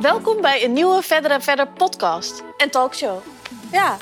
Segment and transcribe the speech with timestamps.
[0.00, 3.18] Welkom bij een nieuwe Verder en Verder podcast en talkshow.
[3.72, 3.96] Ja.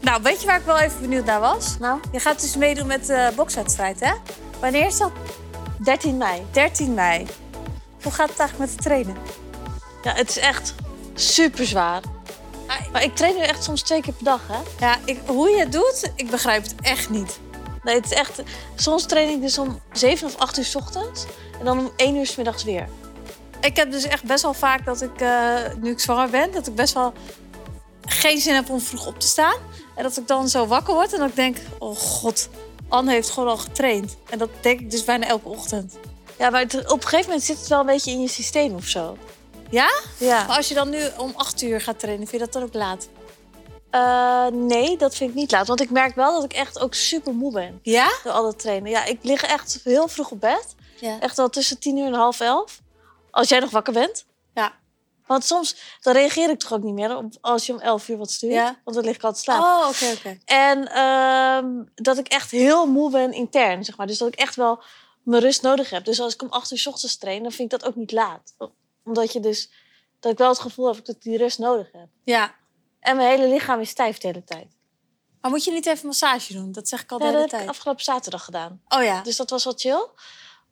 [0.00, 1.78] Nou, weet je waar ik wel even benieuwd naar was?
[1.78, 4.12] Nou, Je gaat dus meedoen met de bokswedstrijd, hè?
[4.60, 5.10] Wanneer is dat?
[5.78, 6.42] 13 mei.
[6.50, 7.26] 13 mei.
[8.02, 9.16] Hoe gaat het eigenlijk met het trainen?
[10.02, 10.74] Ja, het is echt
[11.14, 12.02] super zwaar.
[12.92, 14.86] Maar ik train nu echt soms twee keer per dag, hè?
[14.86, 17.40] Ja, ik, hoe je het doet, ik begrijp het echt niet.
[17.82, 18.42] Nee, het is echt...
[18.74, 21.26] Soms train ik dus om 7 of 8 uur 's ochtends
[21.58, 22.88] en dan om 1 uur 's middags weer.
[23.60, 26.66] Ik heb dus echt best wel vaak dat ik, eh, nu ik zwanger ben, dat
[26.66, 27.12] ik best wel
[28.06, 29.56] geen zin heb om vroeg op te staan.
[29.94, 32.48] En dat ik dan zo wakker word en dat ik denk, oh god,
[32.88, 34.16] Anne heeft gewoon al getraind.
[34.30, 35.96] En dat denk ik dus bijna elke ochtend.
[36.38, 38.74] Ja, maar het- op een gegeven moment zit het wel een beetje in je systeem
[38.74, 39.16] of zo.
[39.70, 39.90] Ja?
[40.18, 40.44] Ja.
[40.46, 42.74] Maar als je dan nu om 8 uur gaat trainen, vind je dat dan ook
[42.74, 43.08] laat?
[43.90, 45.66] Eh, nee, dat vind ik niet laat.
[45.66, 48.10] Want ik merk wel dat ik echt ook super moe ben Ja?
[48.24, 48.90] door al dat trainen.
[48.90, 50.74] Ja, ik lig echt heel vroeg op bed.
[51.00, 51.16] Ja.
[51.20, 52.80] Echt wel tussen 10 uur en half elf.
[53.38, 54.26] Als jij nog wakker bent.
[54.54, 54.72] Ja.
[55.26, 58.16] Want soms dan reageer ik toch ook niet meer op, als je om 11 uur
[58.16, 58.52] wat stuurt.
[58.52, 58.80] Ja.
[58.84, 59.64] Want dan lig ik al te slapen.
[59.68, 60.38] Oh, oké, oké.
[60.44, 64.06] En ehm, dat ik echt heel moe ben intern, zeg maar.
[64.06, 64.82] Dus dat ik echt wel
[65.22, 66.04] mijn rust nodig heb.
[66.04, 68.12] Dus als ik om 8 uur 's ochtends train, dan vind ik dat ook niet
[68.12, 68.54] laat.
[69.04, 69.70] Omdat je dus,
[70.20, 72.08] dat ik wel het gevoel heb dat ik die rust nodig heb.
[72.24, 72.54] Ja.
[73.00, 74.76] En mijn hele lichaam is stijf de hele tijd.
[75.40, 76.72] Maar moet je niet even massage doen?
[76.72, 77.76] Dat zeg ik al de Ja, dat hele heb ik tijd.
[77.76, 78.82] afgelopen zaterdag gedaan.
[78.88, 79.22] Oh ja.
[79.22, 80.08] Dus dat was wel chill.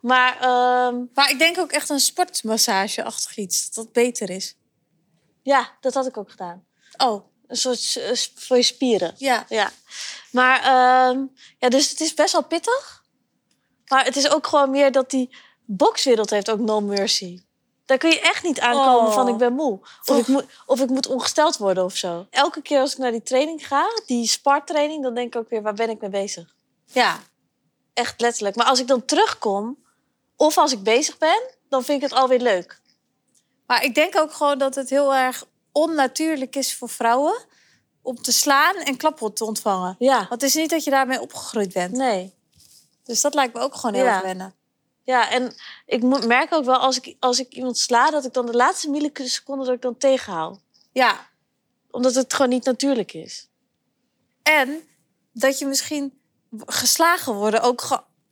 [0.07, 3.65] Maar ehm, Maar ik denk ook echt een sportmassage-achtig iets.
[3.71, 4.57] Dat dat beter is.
[5.43, 6.65] ja, dat had ik ook gedaan.
[6.97, 9.15] Oh, Een soort eh, voor je spieren.
[9.17, 9.45] ja.
[9.49, 9.71] Ja.
[10.31, 11.25] Maar ehm,
[11.59, 13.05] ja, dus het is best wel pittig.
[13.87, 17.43] Maar het is ook gewoon meer dat die bokswereld heeft ook no mercy.
[17.85, 19.15] Daar kun je echt niet aankomen Oh.
[19.15, 19.81] van ik ben moe.
[20.05, 22.27] Of ik, moet, of ik moet ongesteld worden of zo.
[22.31, 25.63] Elke keer als ik naar die training ga, die spartraining, dan denk ik ook weer,
[25.63, 26.55] waar ben ik mee bezig?
[26.87, 27.21] Ja.
[27.95, 28.57] Echt letterlijk.
[28.57, 29.85] Maar als ik dan terugkom,
[30.37, 32.81] of als ik bezig ben, dan vind ik het alweer leuk.
[33.67, 37.45] Maar ik denk ook gewoon dat het heel erg onnatuurlijk is voor vrouwen...
[38.03, 39.97] om te slaan en klappen te ontvangen.
[39.99, 41.93] Ja, Want het is niet dat je daarmee opgegroeid bent.
[41.93, 42.35] nee.
[43.05, 44.13] Dus dat lijkt me ook gewoon heel Ja.
[44.15, 44.55] erg wennen.
[45.03, 45.55] Ja, en
[45.87, 48.91] ik merk ook wel als ik, als ik iemand sla, dat ik dan de laatste
[48.91, 50.59] milliseconde dat ik dan tegenhoud.
[50.93, 51.29] Ja.
[51.91, 53.49] Omdat het gewoon niet natuurlijk is.
[54.43, 54.89] En
[55.33, 56.21] dat je misschien
[56.67, 57.81] geslagen worden ook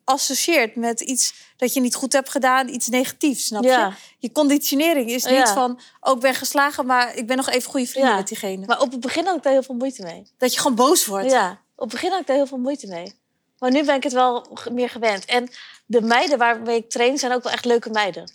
[0.05, 3.69] geassocieerd met iets dat je niet goed hebt gedaan, iets negatiefs, snap je?
[3.69, 3.95] Ja.
[4.19, 5.53] Je conditionering is niet Ja.
[5.53, 8.17] van, oh, ik ben geslagen, maar ik ben nog even goede vrienden Ja.
[8.17, 8.67] met diegene.
[8.67, 10.27] Maar op het begin had ik daar heel veel moeite mee.
[10.39, 11.31] Dat je gewoon boos wordt.
[11.31, 13.15] Ja, op het begin had ik daar heel veel moeite mee.
[13.59, 15.25] Maar nu ben ik het wel meer gewend.
[15.25, 15.51] En
[15.87, 18.31] de meiden waarmee ik train zijn ook wel echt leuke meiden.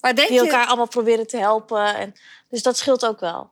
[0.00, 1.94] Maar, denk Die je, elkaar allemaal proberen te helpen.
[1.94, 2.14] En,
[2.48, 3.50] dus dat scheelt ook wel.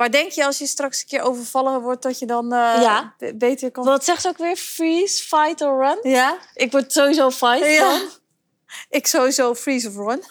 [0.00, 3.14] Maar denk je als je straks een keer overvallen wordt, dat je dan eh, Ja.
[3.34, 3.84] beter kan...
[3.84, 4.56] Wat zegt ze ook weer?
[4.56, 6.10] Freeze, fight or run?
[6.10, 6.38] Ja?
[6.54, 7.88] Ik word sowieso fight Ja.
[7.88, 8.08] dan.
[8.98, 10.22] Ik sowieso freeze of run.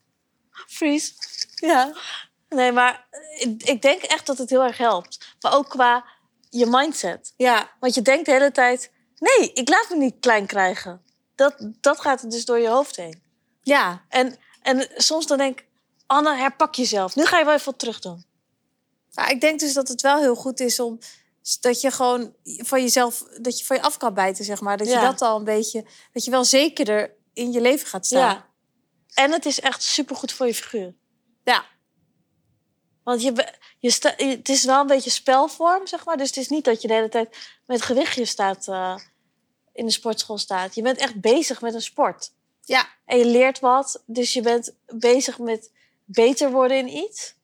[0.76, 1.12] Freeze.
[1.54, 1.92] ja.
[2.48, 3.06] Nee, maar
[3.38, 5.36] ik, ik denk echt dat het heel erg helpt.
[5.40, 6.04] Maar ook qua
[6.50, 7.32] je mindset.
[7.36, 7.70] Ja.
[7.80, 8.90] Want je denkt de hele tijd...
[9.18, 11.02] Nee, ik laat me niet klein krijgen.
[11.34, 13.22] Dat, dat gaat er dus door je hoofd heen.
[13.62, 14.02] Ja.
[14.08, 15.66] En, en soms dan denk ik...
[16.06, 17.16] Anne, herpak jezelf.
[17.16, 18.24] Nu ga je wel even wat terug doen.
[19.26, 20.98] Ik denk dus dat het wel heel goed is om
[21.60, 24.76] dat je gewoon van jezelf, dat je van je af kan bijten, zeg maar.
[24.76, 28.34] Dat je dat al een beetje, dat je wel zekerder in je leven gaat staan.
[28.34, 28.46] Ja.
[29.14, 30.94] En het is echt supergoed voor je figuur.
[31.44, 31.64] Ja.
[33.04, 36.16] Want je, je sta, het is wel een beetje spelvorm, zeg maar.
[36.16, 37.36] Dus het is niet dat je de hele tijd
[37.66, 38.96] met gewichtje staat, eh,
[39.72, 40.74] in de sportschool staat.
[40.74, 42.32] Je bent echt bezig met een sport.
[42.64, 42.88] Ja.
[43.04, 45.72] En je leert wat, dus je bent bezig met
[46.04, 47.34] beter worden in iets.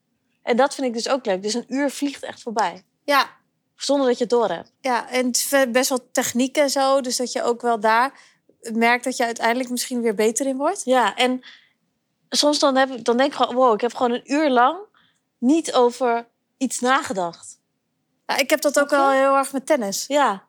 [0.45, 1.43] En dat vind ik dus ook leuk.
[1.43, 2.85] Dus een uur vliegt echt voorbij.
[3.05, 3.31] Ja.
[3.77, 4.73] Zonder dat je het door hebt.
[4.81, 7.01] Ja, en het is best wel techniek en zo.
[7.01, 8.21] Dus dat je ook wel daar
[8.73, 10.85] merkt dat je uiteindelijk misschien weer beter in wordt.
[10.85, 11.41] Ja, en
[12.29, 13.55] soms dan, heb ik, dan denk ik gewoon...
[13.55, 14.79] Wow, ik heb gewoon een uur lang
[15.39, 17.61] niet over iets nagedacht.
[18.27, 20.05] Ja, ik heb dat ook wel heel erg met tennis.
[20.07, 20.49] Ja.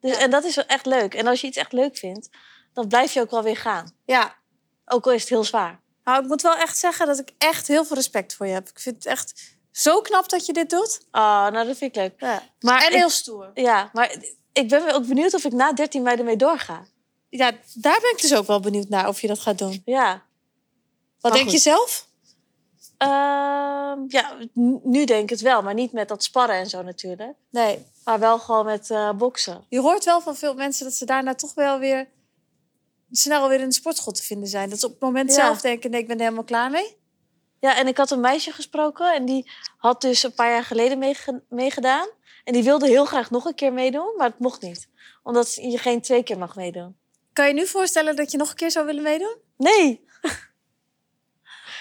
[0.00, 0.18] Dus, Ja.
[0.18, 1.14] En dat is wel echt leuk.
[1.14, 2.28] En als je iets echt leuk vindt,
[2.72, 3.96] dan blijf je ook wel weer gaan.
[4.04, 4.36] Ja.
[4.84, 5.80] Ook al is het heel zwaar.
[6.06, 8.68] Nou, ik moet wel echt zeggen dat ik echt heel veel respect voor je heb.
[8.68, 11.00] Ik vind het echt zo knap dat je dit doet.
[11.12, 12.14] Oh, nou dat vind ik leuk.
[12.18, 12.42] Ja.
[12.60, 13.50] Maar En ik- heel stoer.
[13.54, 14.16] Ja, maar
[14.52, 16.84] ik ben ook benieuwd of ik na 13 mei ermee doorga.
[17.28, 19.82] Ja, daar ben ik dus ook wel benieuwd naar of je dat gaat doen.
[19.84, 20.10] Ja.
[20.12, 20.22] Wat
[21.20, 21.52] Maar denk goed.
[21.52, 22.08] je zelf?
[22.98, 24.36] Ehm, ja,
[24.82, 25.62] nu denk ik het wel.
[25.62, 27.32] Maar niet met dat sparren en zo natuurlijk.
[27.50, 27.86] Nee.
[28.04, 29.64] Maar wel gewoon met eh, boksen.
[29.68, 32.08] Je hoort wel van veel mensen dat ze daarna toch wel weer
[33.16, 34.70] snel weer in de sportschool te vinden zijn.
[34.70, 35.34] Dat ze op het moment Ja.
[35.34, 36.96] zelf denken, nee, ik ben er helemaal klaar mee.
[37.60, 39.14] Ja, en ik had een meisje gesproken.
[39.14, 42.08] En die had dus een paar jaar geleden meege- meegedaan.
[42.44, 44.14] En die wilde heel graag nog een keer meedoen.
[44.16, 44.88] Maar het mocht niet.
[45.22, 46.96] Omdat je geen twee keer mag meedoen.
[47.32, 49.36] Kan je nu voorstellen dat je nog een keer zou willen meedoen?
[49.56, 50.04] Nee.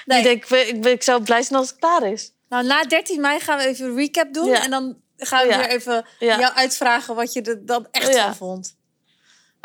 [0.05, 0.17] Nee.
[0.17, 2.33] Ik denk, ik, ik, ik zou blij zijn als het klaar is.
[2.49, 4.45] Nou, na 13 mei gaan we even een recap doen.
[4.45, 4.63] Ja.
[4.63, 5.57] En dan gaan we Ja.
[5.57, 8.23] weer even jou uitvragen wat je er dan echt Ja.
[8.25, 8.75] van vond.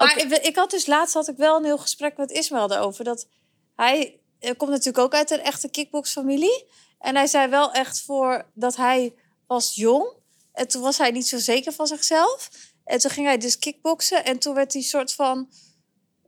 [0.06, 3.04] Maar ik, ik had dus laatst had ik wel een heel gesprek met Ismael erover.
[3.04, 3.26] Dat
[3.76, 6.64] hij eh, komt natuurlijk ook uit een echte kickboxfamilie.
[6.98, 9.14] En hij zei wel echt voor dat hij
[9.46, 10.12] was jong.
[10.52, 12.50] En toen was hij niet zo zeker van zichzelf.
[12.84, 14.24] En toen ging hij dus kickboksen.
[14.24, 15.50] En toen werd hij soort van,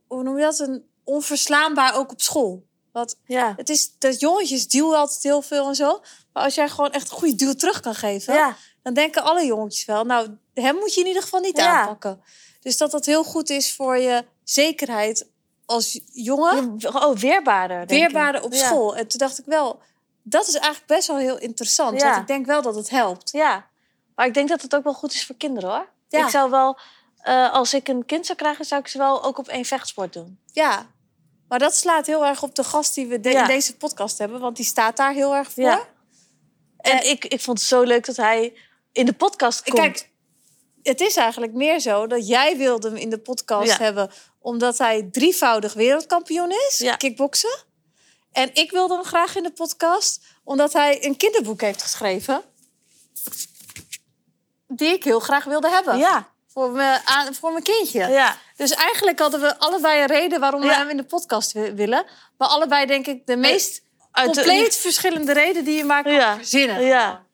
[0.07, 0.59] hoe noem je dat?
[0.59, 2.67] Een onverslaanbaar ook op school.
[2.93, 3.53] Want Ja.
[3.57, 6.01] het is dat jongetjes duwen altijd heel veel en zo.
[6.33, 8.57] Maar als jij gewoon echt een goede duw terug kan geven, Ja.
[8.83, 10.05] dan denken alle jongetjes wel.
[10.05, 11.81] Nou, hem moet je in ieder geval niet Ja.
[11.81, 12.23] aanpakken.
[12.63, 15.27] Dus dat dat heel goed is voor je zekerheid
[15.67, 16.77] als jongen.
[16.95, 17.81] Oh, weerbaarder.
[17.83, 17.89] ik.
[17.89, 18.67] weerbaarder op Ja.
[18.67, 18.97] school.
[18.97, 19.81] En toen dacht ik wel,
[20.23, 22.01] dat is eigenlijk best wel heel interessant.
[22.01, 22.07] Ja.
[22.09, 23.31] Want ik denk wel dat het helpt.
[23.33, 23.67] Ja.
[24.15, 25.89] Maar ik denk dat het ook wel goed is voor kinderen hoor.
[26.09, 26.25] Ja.
[26.25, 26.79] Ik zou wel,
[27.21, 30.13] eh, als ik een kind zou krijgen, zou ik ze wel ook op één vechtsport
[30.13, 30.39] doen.
[30.53, 30.87] Ja.
[31.49, 34.41] Maar dat slaat heel erg op de gast die we de- in deze podcast hebben.
[34.41, 35.63] Want die staat daar heel erg voor.
[35.65, 35.89] Ja.
[36.77, 38.57] En ik, ik vond het zo leuk dat hij
[38.93, 39.77] in de podcast komt.
[39.77, 40.11] Kijk,
[40.83, 43.77] het is eigenlijk meer zo dat jij wilde hem in de podcast Ja.
[43.77, 44.11] hebben...
[44.41, 46.97] omdat hij drievoudig wereldkampioen is, Ja.
[46.97, 47.65] kickboksen.
[48.33, 50.21] En ik wilde hem graag in de podcast...
[50.45, 52.43] omdat hij een kinderboek heeft geschreven...
[54.69, 55.99] die ik heel graag wilde hebben.
[55.99, 56.31] ja.
[56.53, 58.07] Voor, aan, voor mijn kindje.
[58.09, 58.37] Ja.
[58.57, 62.05] Dus eigenlijk hadden we allebei een reden waarom we hem in de podcast wi- willen.
[62.39, 66.13] Maar allebei denk ik de meest Uit de- compleet verschillende reden die je maar kan
[66.13, 66.37] Ja.
[66.37, 66.83] verzinnen.
[66.83, 67.27] Ja.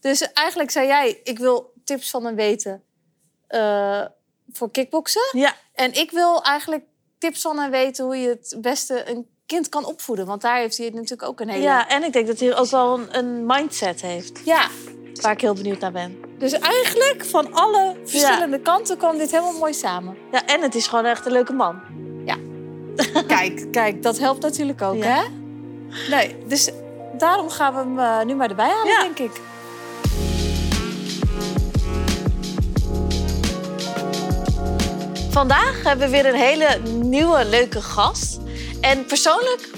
[0.00, 2.82] Dus eigenlijk zei jij, ik wil tips van hem weten
[3.52, 4.02] eh,
[4.52, 5.22] voor kickboksen.
[5.32, 5.54] Ja.
[5.74, 6.84] En ik wil eigenlijk
[7.18, 10.26] tips van hem weten hoe je het beste een kind kan opvoeden.
[10.26, 11.62] Want daar heeft hij natuurlijk ook een hele...
[11.62, 14.40] ja, en ik denk dat hij ook wel een, een mindset heeft.
[14.44, 14.66] Ja,
[15.20, 16.20] Waar ik heel benieuwd naar ben.
[16.38, 20.16] dus eigenlijk van alle verschillende kanten kwam dit helemaal mooi samen.
[20.32, 21.80] Ja, en het is gewoon echt een leuke man.
[23.26, 25.04] Kijk, kijk, dat helpt natuurlijk ook, Ja.
[25.04, 25.22] hè?
[26.10, 26.70] Nee, dus
[27.18, 29.02] daarom gaan we hem eh, nu maar erbij halen, Ja.
[29.02, 29.40] denk ik.
[35.32, 38.38] Vandaag hebben we weer een hele nieuwe, leuke gast.
[38.80, 39.68] En persoonlijk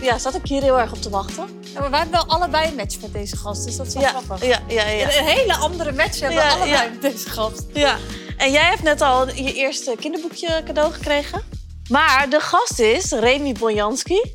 [0.00, 1.60] ja, zat ik hier heel erg op te wachten.
[1.74, 4.02] Ja, maar wij hebben wel allebei een match met deze gast, dus dat is wel
[4.02, 4.46] Ja, grappig.
[4.46, 5.04] ja, ja, ja.
[5.18, 7.62] Een hele andere match hebben we allebei met deze gast.
[7.72, 7.96] ja.
[8.36, 11.42] En jij hebt net al je eerste kinderboekje cadeau gekregen.
[11.88, 14.34] Maar de gast is Remy Bonjanski.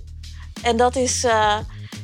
[0.64, 1.24] En dat is...
[1.24, 1.58] eh,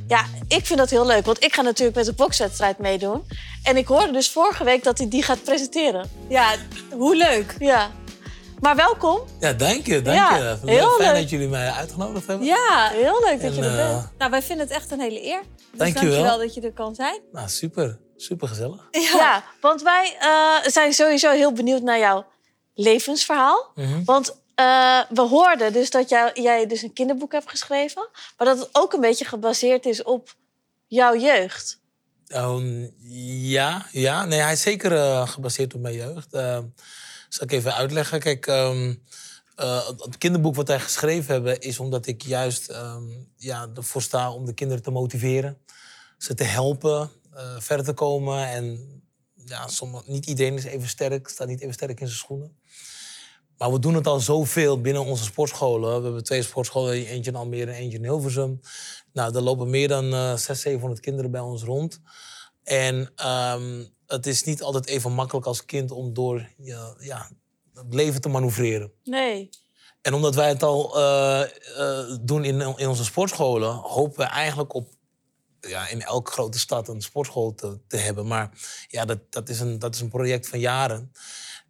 [0.07, 1.25] ja, ik vind dat heel leuk.
[1.25, 3.27] Want ik ga natuurlijk met de bokswedstrijd meedoen.
[3.63, 6.09] En ik hoorde dus vorige week dat hij die gaat presenteren.
[6.29, 6.51] Ja,
[6.91, 7.55] hoe leuk.
[7.59, 7.91] Ja.
[8.59, 9.19] Maar welkom.
[9.39, 10.43] Ja, dank je, dank Ja, je.
[10.65, 11.21] heel Fijn leuk.
[11.21, 12.47] dat jullie mij uitgenodigd hebben.
[12.47, 14.09] Ja, Heel leuk dat En, je er eh, bent.
[14.17, 15.41] nou, wij vinden het echt een hele eer.
[15.41, 16.37] Dus Dank je dankjewel wel.
[16.37, 17.19] dat je er kan zijn.
[17.31, 18.87] nou, super, super gezellig.
[18.91, 19.43] Ja.
[19.61, 22.25] want wij eh, zijn sowieso heel benieuwd naar jouw
[22.73, 23.71] levensverhaal.
[23.75, 24.03] Mhm.
[24.03, 28.07] Want eh, we hoorden dus dat jij, jij dus een kinderboek hebt geschreven.
[28.37, 30.35] Maar dat het ook een beetje gebaseerd is op
[30.87, 31.79] jouw jeugd.
[32.27, 32.87] Ehm,
[33.49, 36.33] ja, ja, nee, hij is zeker eh, gebaseerd op mijn jeugd.
[36.33, 36.57] Eh,
[37.29, 38.19] zal ik even uitleggen.
[38.19, 38.93] Kijk, ehm,
[39.55, 41.59] eh, het- kinderboek wat wij geschreven hebben...
[41.59, 43.03] is omdat ik juist ehm,
[43.37, 45.57] ja, ervoor sta om de kinderen te motiveren.
[46.17, 48.47] Ze te helpen eh, verder te komen.
[48.47, 48.87] En
[49.45, 52.57] ja, sommige, niet iedereen is even sterk, staat niet even sterk in zijn schoenen.
[53.57, 55.97] Maar we doen het al zoveel binnen onze sportscholen.
[55.97, 58.59] We hebben twee sportscholen, eentje in Almere en eentje in Hilversum.
[59.13, 62.01] Nou, er lopen meer dan eh 600, 700 kinderen bij ons rond.
[62.63, 67.29] En ehm, het is niet altijd even makkelijk als kind om door ja, ja,
[67.73, 68.91] het leven te manoeuvreren.
[69.03, 69.49] Nee.
[70.01, 74.73] En omdat wij het al eh, eh, doen in, in onze sportscholen, hopen we eigenlijk
[74.73, 74.93] op
[75.61, 78.27] ja, in elke grote stad een sportschool te, te hebben.
[78.27, 78.49] Maar
[78.87, 81.11] ja, dat, dat, is een, dat is een project van jaren.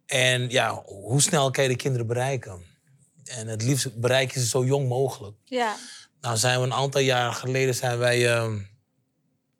[0.06, 2.62] En ja, hoe snel kan je de kinderen bereiken?
[3.24, 5.36] En het liefst bereik je ze zo jong mogelijk.
[5.44, 5.76] Ja.
[6.20, 8.58] Nou zijn we een aantal jaar geleden zijn wij, ehm,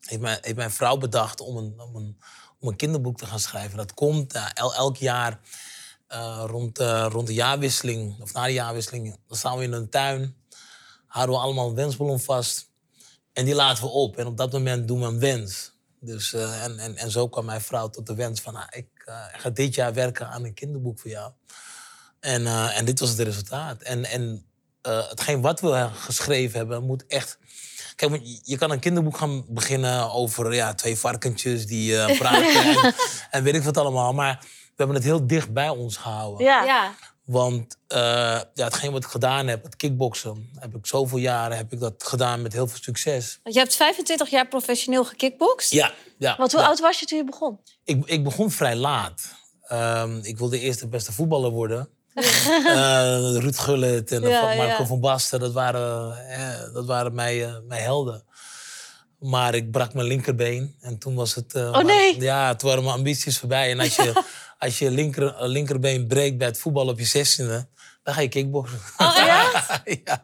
[0.01, 2.19] heeft, mijn, heeft mijn vrouw bedacht om een, om, een,
[2.61, 3.77] om een kinderboek te gaan schrijven.
[3.77, 5.41] Dat komt el- elk jaar
[6.07, 9.19] eh, rond, eh, rond de jaarwisseling, of na de jaarwisseling.
[9.27, 10.37] Dan staan we in een tuin,
[11.07, 12.69] houden we allemaal een wensballon vast.
[13.33, 14.17] En die laten we op.
[14.17, 15.73] En op dat moment doen we een wens.
[16.01, 18.53] Dus, en, en, en zo kwam mijn vrouw tot de wens van...
[18.53, 18.87] Nou, ik
[19.33, 21.33] ga dit jaar werken aan een kinderboek voor jou.
[22.21, 23.83] En, en dit was het resultaat.
[23.83, 24.47] En, en
[24.83, 27.39] hetgeen wat we geschreven hebben, moet echt...
[28.01, 32.55] Kijk, want je- kan een kinderboek gaan beginnen over ja, twee varkentjes die eh, praten
[32.55, 32.95] en,
[33.31, 34.13] en weet ik wat allemaal.
[34.13, 36.47] Maar we hebben het heel dicht bij ons gehouden.
[36.47, 36.65] Ja.
[36.65, 36.95] Ja.
[37.25, 38.01] Want eh,
[38.55, 42.05] ja, hetgeen wat ik gedaan heb, het kickboksen, heb ik zoveel jaren heb ik dat
[42.05, 43.41] gedaan met heel veel succes.
[43.43, 45.71] Want je hebt 25 jaar professioneel gekickboxd.
[45.71, 46.37] Ja, ja.
[46.37, 46.67] Want hoe ja.
[46.67, 47.61] oud was je toen je begon?
[47.85, 49.35] Ik, ik begon vrij laat.
[49.63, 51.89] Ehm, ik wilde eerst de beste voetballer worden.
[52.15, 57.41] Eh, Ruud Gullit en Ja, van Marco van Basten, dat waren, eh, dat waren mijn,
[57.43, 58.25] eh, mijn helden.
[59.19, 61.55] Maar ik brak mijn linkerbeen en toen was het...
[61.55, 62.21] eh, Oh, nee.
[62.21, 63.71] Ja, toen waren mijn ambities voorbij.
[63.71, 64.23] En als je
[64.59, 67.69] als je linker, eh, linkerbeen breekt bij het voetbal op je zestiende,
[68.03, 68.79] dan ga je kickboksen.
[68.97, 69.51] Oh, ja?
[70.05, 70.23] ja.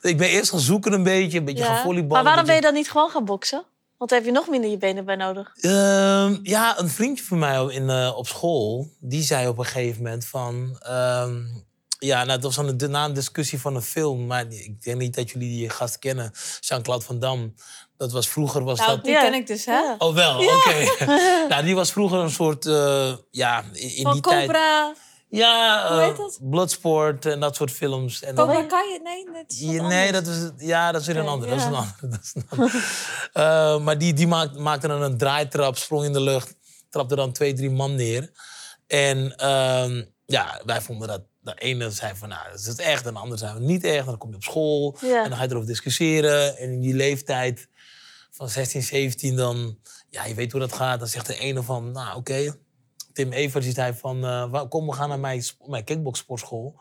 [0.00, 1.74] Ik ben eerst gaan zoeken een beetje, een beetje Ja.
[1.74, 2.14] gaan volleyballen.
[2.14, 3.64] Maar waarom ben je dan niet gewoon gaan boksen?
[4.04, 5.52] Want daar heb je nog minder je benen bij nodig.
[5.60, 10.02] Ehm, ja, een vriendje van mij in, eh, op school, die zei op een gegeven
[10.02, 10.78] moment van...
[10.80, 11.42] ehm,
[11.98, 15.14] ja, nou, dat was een, na een discussie van een film, maar ik denk niet
[15.14, 16.32] dat jullie die gast kennen.
[16.60, 17.52] Jean-Claude Van Damme.
[17.96, 19.04] Dat was vroeger, was Nou, dat...
[19.04, 19.20] die Ja.
[19.22, 19.94] ken ik dus, hè?
[19.98, 21.06] Oh, wel, oké.
[21.48, 24.50] nou, die was vroeger een soort, eh, ja, in, in Van die tijd...
[25.36, 26.38] Ja, Hoe eh, heet dat?
[26.42, 28.22] Bloodsport en dat soort films.
[28.22, 28.66] En Cobra Nee.
[28.66, 28.98] Kai?
[29.02, 31.50] Nee, dat is Ja, nee, dat is, ja, dat is weer een Oké, andere.
[31.56, 32.08] Dat is een andere.
[32.08, 32.70] Dat is een.
[33.32, 36.54] Eh, maar die, die maak- maakte dan een draaitrap, sprong in de lucht,
[36.90, 38.30] trapte dan twee, drie man neer.
[38.86, 41.22] En ehm, ja, wij vonden dat.
[41.40, 43.06] De ene zei van, nou, dat is het echt.
[43.06, 43.98] En de ander zei van, niet echt.
[43.98, 45.22] En dan kom je op school Ja.
[45.22, 46.56] en dan ga je erover discussiëren.
[46.56, 47.68] En in die leeftijd
[48.30, 49.78] van 16, 17, dan,
[50.10, 50.98] ja, je weet hoe dat gaat.
[50.98, 52.54] Dan zegt de ene van, nou, oké.
[53.14, 56.74] Tim Evers die zei van, eh, kom, we gaan naar mijn, mijn kickboxsportschool.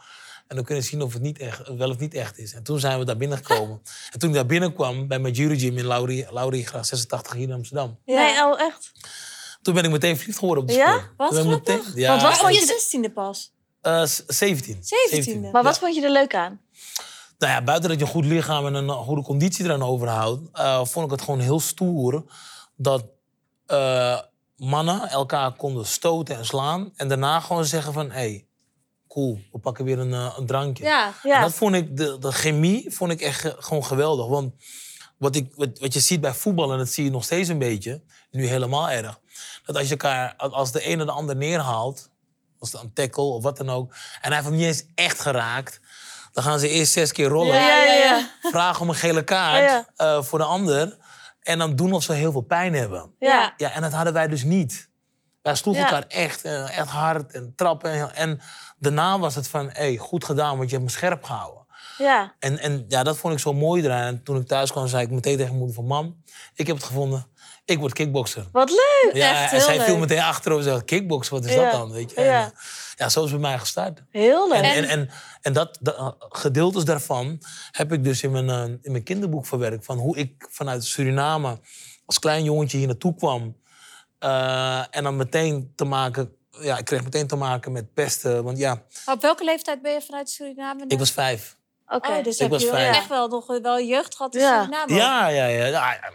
[0.48, 2.54] En dan kunnen we zien of het niet echt, wel of niet echt is.
[2.54, 3.82] En toen zijn we daar binnengekomen.
[4.14, 7.54] en toen ik daar binnenkwam bij mijn jury gym in Laurie, Lauriegracht 86 hier in
[7.54, 8.00] Amsterdam.
[8.06, 8.16] Ja.
[8.22, 8.92] Nee, oh echt?
[9.62, 11.00] Toen ben ik meteen verliefd geworden op de Ja?
[11.14, 11.34] sport.
[11.34, 13.54] Wat meteen, ja, Want wat vond je je- zestiende pas.
[13.82, 14.78] eh, s- 17.
[14.84, 15.52] 17e.
[15.52, 15.80] Maar wat Ja.
[15.80, 16.62] vond je er leuk aan?
[17.38, 20.86] Nou ja, buiten dat je een goed lichaam en een goede conditie eraan overhoudt, eh,
[20.86, 22.24] vond ik het gewoon heel stoer
[22.76, 23.06] dat
[23.66, 24.20] eh,
[24.64, 26.92] mannen elkaar konden stoten en slaan.
[26.96, 28.48] En daarna gewoon zeggen van, hé, hey,
[29.08, 30.84] cool, we pakken weer een, eh, een drankje.
[30.84, 31.14] Ja.
[31.24, 31.36] Ja.
[31.36, 34.28] En dat vond ik, de, de chemie vond ik echt ge- gewoon geweldig.
[34.28, 34.54] Want
[35.18, 37.58] wat, ik, wat, wat je ziet bij voetbal, en dat zie je nog steeds een
[37.60, 38.02] beetje,
[38.32, 39.20] nu helemaal erg.
[39.66, 42.10] Dat als je elkaar, als de ene de ander neerhaalt,
[42.60, 45.80] als een tackle of wat dan ook, en hij heeft hem niet eens echt geraakt,
[46.32, 48.30] dan gaan ze eerst zes keer rollen, Ja, ja, ja.
[48.42, 50.98] vragen om een gele kaart eh, voor de ander,
[51.44, 53.12] en dan doen of ze heel veel pijn hebben.
[53.20, 53.54] Ja.
[53.58, 54.90] Ja, en dat hadden wij dus niet.
[55.42, 55.90] Wij sloegen Ja.
[55.90, 57.92] elkaar echt, eh, echt hard en trappen.
[57.92, 58.40] En, en
[58.80, 61.62] daarna was het van, hé, hey, goed gedaan, want je hebt me scherp gehouden.
[61.98, 62.34] Ja.
[62.40, 64.04] En, en ja, dat vond ik zo mooi eraan.
[64.04, 65.86] En toen ik thuis kwam, zei ik meteen tegen mijn moeder van...
[65.86, 66.24] Mam,
[66.54, 67.28] ik heb het gevonden.
[67.66, 68.46] Ik word kickbokser.
[68.52, 69.10] Wat leuk.
[69.14, 71.62] Ja, echt en heel zij viel meteen achterover en zei, kickboksen, wat is Ja.
[71.64, 71.92] dat dan?
[71.92, 72.16] Weet je?
[72.16, 72.52] En, Ja.
[72.96, 74.04] ja, zo is het bij mij gestart.
[74.10, 74.58] Heel leuk.
[74.62, 75.10] En, en, en,
[75.42, 77.42] en dat, dat eh, gedeeltes daarvan
[77.72, 79.86] heb ik dus in mijn, eh, in mijn kinderboek verwerkt.
[79.86, 81.60] Van hoe ik vanuit Suriname
[82.06, 83.58] als klein jongetje hier naartoe kwam.
[84.20, 86.36] Eh, en dan meteen te maken...
[86.62, 88.44] Ja, ik kreeg meteen te maken met pesten.
[88.44, 90.84] Want ja, Maar op welke leeftijd ben je vanuit Suriname?
[90.88, 91.58] ik was vijf.
[91.88, 92.10] Oké.
[92.10, 94.64] Oh, dus Ik heb was je wel echt wel nog wel jeugd gehad in Ja.
[94.64, 94.94] Suriname.
[94.94, 95.66] Ja, ja, ja.
[95.66, 96.12] ja, ja.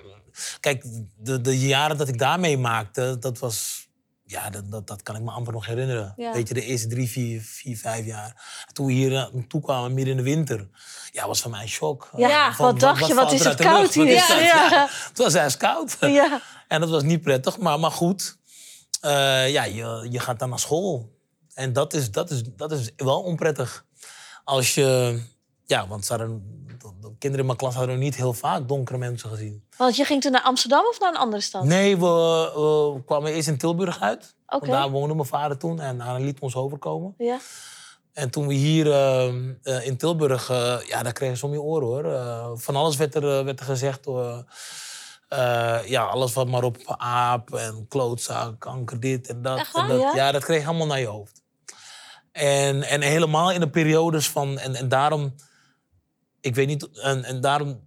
[0.60, 0.84] Kijk,
[1.16, 3.86] de, de jaren dat ik daar mee maakte, dat was...
[4.24, 6.12] Ja, dat, dat, dat kan ik me amper nog herinneren.
[6.16, 6.32] Ja.
[6.32, 8.64] Weet je, de eerste drie, vier, vier vijf jaar.
[8.72, 10.68] Toen we hier eh, naartoe kwamen, midden in de winter...
[11.12, 12.10] Ja, was voor mij een shock.
[12.16, 13.14] Ja, Van- wat dacht je?
[13.14, 14.06] Wat is het koud hier?
[14.06, 14.38] Ja.
[14.40, 15.96] Ja, Het was juist koud.
[16.20, 16.40] Ja.
[16.68, 18.36] En dat was niet prettig, maar, maar goed.
[19.00, 21.16] Eh, ja, je, je gaat dan naar school.
[21.54, 23.84] En dat is, dat, is, dat is wel onprettig.
[24.44, 25.20] Als je...
[25.64, 26.67] Ja, want ze hadden, de, de
[27.18, 29.64] kinderen in mijn klas hadden niet heel vaak donkere mensen gezien.
[29.76, 31.64] Want je ging toen naar Amsterdam of naar een andere stad?
[31.64, 32.06] Nee, we,
[32.54, 34.34] we kwamen eerst in Tilburg uit.
[34.46, 37.14] Want daar woonde mijn vader toen en hij liet ons overkomen.
[37.18, 37.38] Ja.
[38.18, 39.28] En toen we hier eh,
[39.62, 42.04] eh, in Tilburg, eh, ja, daar kregen ze om je oren hoor.
[42.04, 44.06] Eh, van alles werd er, werd er gezegd.
[45.86, 49.58] ja, alles wat maar op aap en klootzak, kanker, dit en dat.
[49.58, 50.00] Echt en dat.
[50.00, 50.14] Ja?
[50.14, 50.32] Ja?
[50.32, 51.42] dat kreeg je allemaal naar je hoofd.
[52.32, 54.58] En, en helemaal in de periodes van.
[54.58, 55.34] En, en daarom.
[56.40, 56.98] Ik weet niet.
[57.00, 57.80] En, en daarom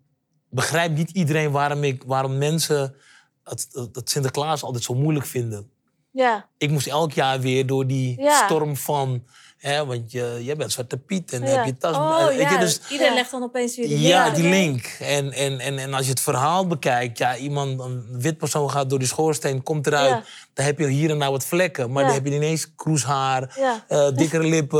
[0.50, 2.96] begrijpt niet iedereen waarom, ik, waarom mensen
[3.43, 3.67] het,
[4.03, 5.70] Sinterklaas altijd zo moeilijk vinden
[6.12, 6.50] Ja.
[6.58, 8.46] ik moest elk jaar weer door die Ja.
[8.46, 9.24] storm van...
[9.61, 11.55] Hè, want je, je bent Zwarte Piet en dan Ja.
[11.55, 11.95] heb je tas...
[11.95, 14.85] Oh je, ja, dus, iedereen legt dan opeens weer die ja, die link.
[14.99, 17.17] En, en, en, en als je het verhaal bekijkt...
[17.17, 20.25] Ja, iemand, een wit persoon gaat door die schoorsteen, komt eruit.
[20.53, 21.91] Dan heb je hier en daar wat vlekken.
[21.91, 24.79] Maar dan heb je ineens kroeshaar, eh, dikkere lippen...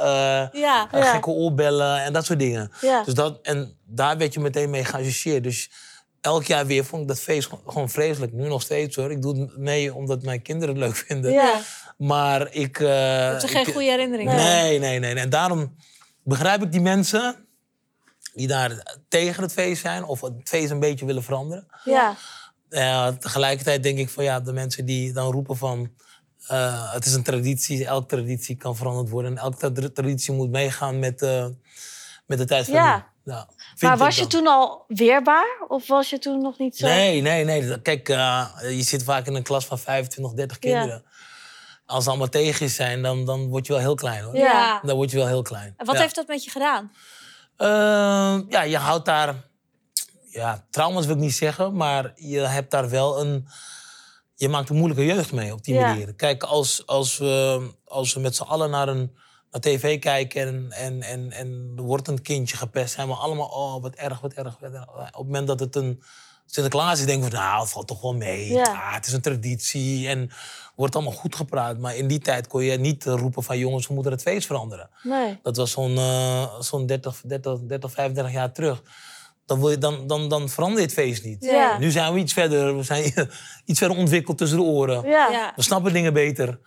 [0.00, 2.70] eh, eh, gekke oorbellen en dat soort dingen.
[3.04, 5.42] Dus dat, en daar werd je meteen mee geassocieerd.
[5.42, 5.70] Dus
[6.22, 8.32] elk jaar weer vond ik dat feest gewoon- vreselijk.
[8.32, 9.10] Nu nog steeds hoor.
[9.10, 11.32] Ik doe het mee omdat mijn kinderen het leuk vinden.
[11.32, 11.60] Ja.
[11.98, 12.80] Maar ik...
[12.80, 14.36] eh, Heb je geen ik- goede herinneringen?
[14.36, 15.14] Nee, nee, nee.
[15.14, 15.76] En daarom
[16.24, 17.46] begrijp ik die mensen
[18.34, 20.04] die daar tegen het feest zijn...
[20.04, 21.66] of het feest een beetje willen veranderen.
[21.84, 22.16] Ja.
[22.68, 25.90] Eh, tegelijkertijd denk ik van ja, de mensen die dan roepen van...
[26.46, 29.30] eh, het is een traditie, elke traditie kan veranderd worden.
[29.30, 31.46] En elke tra- traditie moet meegaan met, eh,
[32.26, 32.96] met de tijd van Ja.
[33.24, 33.32] nu.
[33.32, 35.46] Ja, vind Maar was je toen al weerbaar?
[35.68, 36.86] Of was je toen nog niet zo?
[36.86, 37.80] Nee, nee, nee.
[37.82, 41.04] Kijk, eh, je zit vaak in een klas van 25, 30 kinderen.
[41.86, 44.36] als ze allemaal tegen je zijn, dan, dan word je wel heel klein hoor.
[44.36, 44.80] Ja.
[44.82, 45.74] Dan word je wel heel klein.
[45.76, 46.00] En wat Ja.
[46.00, 46.92] heeft dat met je gedaan?
[47.56, 49.34] Ehm, ja, je houdt daar...
[50.28, 53.48] Ja, trauma's wil ik niet zeggen, maar je hebt daar wel een...
[54.34, 55.86] Je maakt een moeilijke jeugd mee op die Ja.
[55.86, 56.14] manier.
[56.14, 59.16] Kijk, als, als, we, als we met z'n allen naar een
[59.52, 63.48] naar tv kijken en, en, en, en er wordt een kindje gepest, zijn we allemaal,
[63.48, 64.88] oh, wat erg, wat erg, wat erg.
[64.88, 66.02] Op het moment dat het een
[66.46, 68.52] Sinterklaas is, denken we, nou, het valt toch wel mee.
[68.52, 68.62] Ja.
[68.62, 70.30] Ah, het is een traditie en
[70.76, 71.78] wordt allemaal goed gepraat.
[71.78, 74.90] Maar in die tijd kon je niet roepen van, jongens, we moeten het feest veranderen.
[75.02, 75.38] Nee.
[75.42, 78.82] Dat was zo'n eh, zo'n 30, 30, 30, 35 jaar terug.
[79.46, 81.44] Dan, wil je, dan, dan, dan verander je het feest niet.
[81.44, 81.78] Ja.
[81.78, 83.12] Nu zijn we iets verder, we zijn
[83.64, 85.08] iets verder ontwikkeld tussen de oren.
[85.08, 85.52] Ja.
[85.56, 86.60] We snappen dingen beter.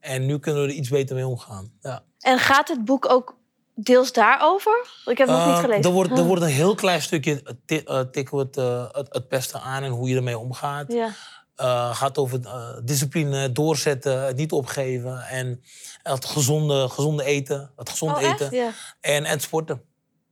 [0.00, 1.72] En nu kunnen we er iets beter mee omgaan.
[1.80, 2.02] Ja.
[2.20, 3.36] En gaat het boek ook
[3.74, 4.86] deels daarover?
[5.04, 5.84] Ik heb het nog niet Eh, gelezen.
[5.84, 9.06] Er wordt, er wordt een heel klein stukje, eh, eh, tikken we het, eh, het,
[9.14, 10.92] het pesten aan en hoe je ermee omgaat.
[10.92, 11.10] Ja.
[11.56, 15.20] Eh, gaat over eh, discipline, doorzetten, het niet opgeven.
[15.22, 15.62] En
[16.02, 18.48] het gezonde, gezonde eten, het gezond Oh, eten.
[18.56, 18.70] Ja.
[19.00, 19.82] En, en sporten.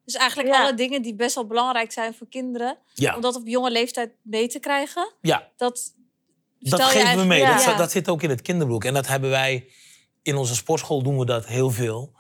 [0.05, 0.63] Dus eigenlijk Ja.
[0.63, 4.11] alle dingen die best wel belangrijk zijn voor kinderen, Ja, om dat op jonge leeftijd
[4.23, 5.49] mee te krijgen, ja.
[5.57, 5.95] dat
[6.59, 7.47] Dat geven we mee.
[7.47, 8.85] Dat, dat zit ook in het kinderboek.
[8.85, 9.69] En dat hebben wij
[10.23, 12.13] in onze sportschool doen we dat heel veel.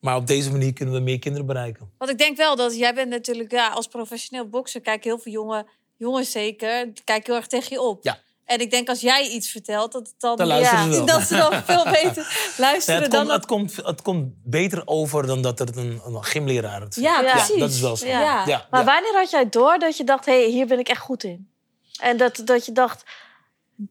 [0.00, 1.90] Maar op deze manier kunnen we meer kinderen bereiken.
[1.98, 5.32] Want ik denk wel dat jij bent natuurlijk ja, als professioneel bokser kijken heel veel
[5.32, 8.04] jonge jongens zeker kijken heel erg tegen je op.
[8.04, 8.18] Ja.
[8.44, 10.82] En ik denk als jij iets vertelt dat het dan, Ja.
[10.82, 11.06] ze wel.
[11.16, 13.36] dat ze dan veel beter Ja, luisteren het, dan komt, dat.
[13.36, 17.06] het, komt, het komt beter over dan dat het een, een gymleraar het zegt.
[17.06, 17.58] Ja, Ja, precies.
[17.58, 18.06] dat is wel zo.
[18.06, 18.20] Ja.
[18.46, 18.86] Ja, Maar ja.
[18.92, 21.50] wanneer had jij door dat je dacht, hé, hey, hier ben ik echt goed in?
[22.00, 23.02] En dat, dat je dacht,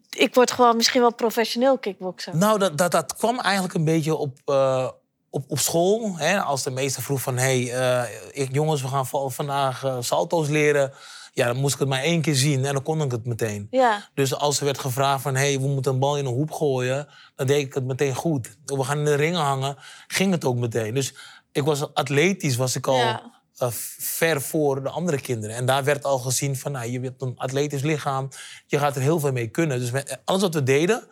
[0.10, 2.38] ik word gewoon misschien wel professioneel kickbokser.
[2.38, 4.90] Nou, dat, dat, dat kwam eigenlijk een beetje op, eh,
[5.30, 6.14] op, op school.
[6.18, 6.42] Hè?
[6.42, 7.38] Als de meester vroeg van...
[7.38, 10.94] hé, hey, eh, ik- jongens, we gaan va- vandaag eh, salto's leren.
[11.34, 13.68] Ja, dan moest ik het maar één keer zien en dan kon ik het meteen.
[13.72, 15.36] Ja, Dus als er werd gevraagd van...
[15.36, 17.08] hé, hey, we moeten een bal in een hoep gooien...
[17.36, 18.58] dan deed ik het meteen goed.
[18.66, 19.76] We gaan in de ringen hangen,
[20.08, 20.94] ging het ook meteen.
[20.94, 21.14] Dus
[21.52, 23.34] ik was atletisch, was ik al Ja.
[23.58, 25.56] Eh, ver voor de andere kinderen.
[25.56, 26.72] En daar werd al gezien van...
[26.72, 28.30] Nou, je hebt een atletisch lichaam,
[28.68, 29.80] je gaat er heel veel mee kunnen.
[29.80, 31.08] Dus met, alles wat we deden,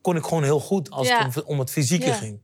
[0.00, 1.24] kon ik gewoon heel goed als Ja.
[1.26, 2.14] het om, om het fysieke Ja.
[2.14, 2.40] ging.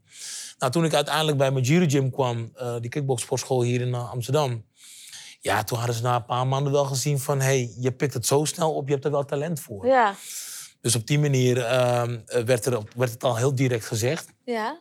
[0.59, 4.65] Nou, toen ik uiteindelijk bij Majiro Gym kwam, eh, die kickboxsportschool hier in eh, Amsterdam...
[5.41, 7.39] Ja, toen hadden ze na een paar maanden wel gezien van...
[7.39, 9.87] hé, hey, je pikt het zo snel op, je hebt er wel talent voor.
[9.87, 10.15] ja.
[10.81, 14.27] Dus op die manier ehm, eh, werd, er, werd het al heel direct gezegd.
[14.45, 14.81] Ja.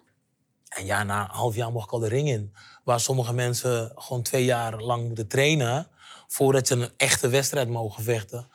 [0.76, 2.54] En ja, na een half jaar mocht ik al de ring in.
[2.84, 5.88] Waar sommige mensen gewoon twee jaar lang moeten trainen...
[6.28, 8.48] voordat ze een echte wedstrijd mogen vechten.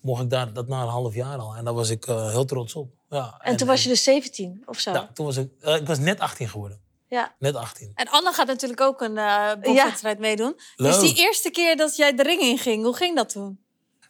[0.00, 1.54] Mocht ik daar, dat na een half jaar al.
[1.54, 2.90] En daar was ik eh, heel trots op.
[3.10, 4.92] Ja, En toen was je dus 17 of zo?
[4.92, 5.50] Ja, toen was ik...
[5.60, 6.80] eh, ik was net 18 geworden.
[7.08, 7.34] Ja.
[7.38, 7.90] Net 18.
[7.94, 10.52] En Anne gaat natuurlijk ook een eh bokswedstrijd meedoen.
[10.76, 11.00] Dus Leuk.
[11.00, 13.60] die eerste keer dat jij de ring in ging, hoe ging dat toen?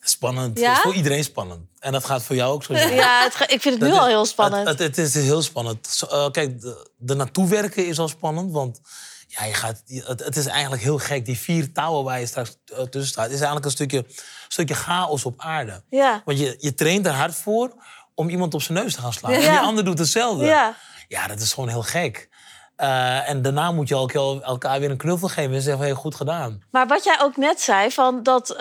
[0.01, 0.59] Spannend.
[0.59, 0.69] Ja?
[0.69, 1.69] Het is voor iedereen spannend.
[1.79, 2.95] En dat gaat voor jou ook zo zijn.
[2.95, 4.69] Ja, het, ik vind het nu al heel spannend.
[4.69, 6.03] Het, het, het is heel spannend.
[6.11, 8.53] Eh, kijk, de, de naartoe werken is al spannend.
[8.53, 8.81] Want
[9.27, 11.25] ja, je gaat, het, het is eigenlijk heel gek.
[11.25, 13.27] Die vier touwen waar je straks eh, tussen staat...
[13.27, 14.05] is eigenlijk een stukje,
[14.49, 15.83] stukje chaos op aarde.
[15.91, 16.23] ja.
[16.25, 17.73] Want je, je traint er hard voor
[18.15, 19.33] om iemand op zijn neus te gaan slaan.
[19.33, 19.39] Ja.
[19.39, 20.45] En die ander doet hetzelfde.
[20.45, 20.77] Ja.
[21.09, 22.29] Ja, dat is gewoon heel gek.
[22.77, 26.15] Eh, en daarna moet je elkaar, elkaar weer een knuffel geven en zeggen: hey, goed
[26.15, 26.63] gedaan.
[26.71, 28.57] Maar wat jij ook net zei, van dat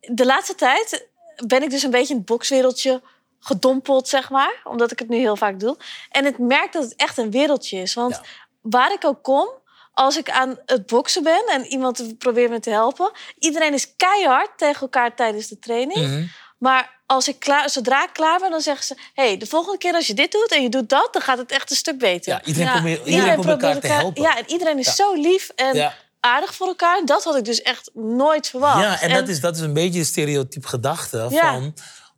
[0.00, 1.08] de laatste tijd
[1.46, 3.02] ben ik dus een beetje in het bokswereldje
[3.40, 4.60] gedompeld, zeg maar.
[4.64, 5.76] Omdat ik het nu heel vaak doe.
[6.10, 7.94] En ik merk dat het echt een wereldje is.
[7.94, 8.22] Want Ja.
[8.60, 9.48] waar ik ook kom,
[9.92, 14.50] als ik aan het boksen ben en iemand probeert me te helpen, iedereen is keihard
[14.58, 16.06] tegen elkaar tijdens de training.
[16.06, 16.24] Mhm.
[16.58, 19.94] Maar als ik klaar, zodra ik klaar ben, dan zeggen ze: hey, de volgende keer
[19.94, 22.32] als je dit doet en je doet dat, dan gaat het echt een stuk beter.
[22.32, 24.22] Ja, iedereen Ja, probeert, iedereen probeert elkaar te helpen.
[24.22, 25.92] Ja, en iedereen is zo lief en.
[26.20, 27.04] Aardig voor elkaar.
[27.04, 28.80] Dat had ik dus echt nooit verwacht.
[28.80, 31.52] Ja, en, dat, is, dat is een beetje een stereotype gedachte Ja.
[31.52, 31.74] van...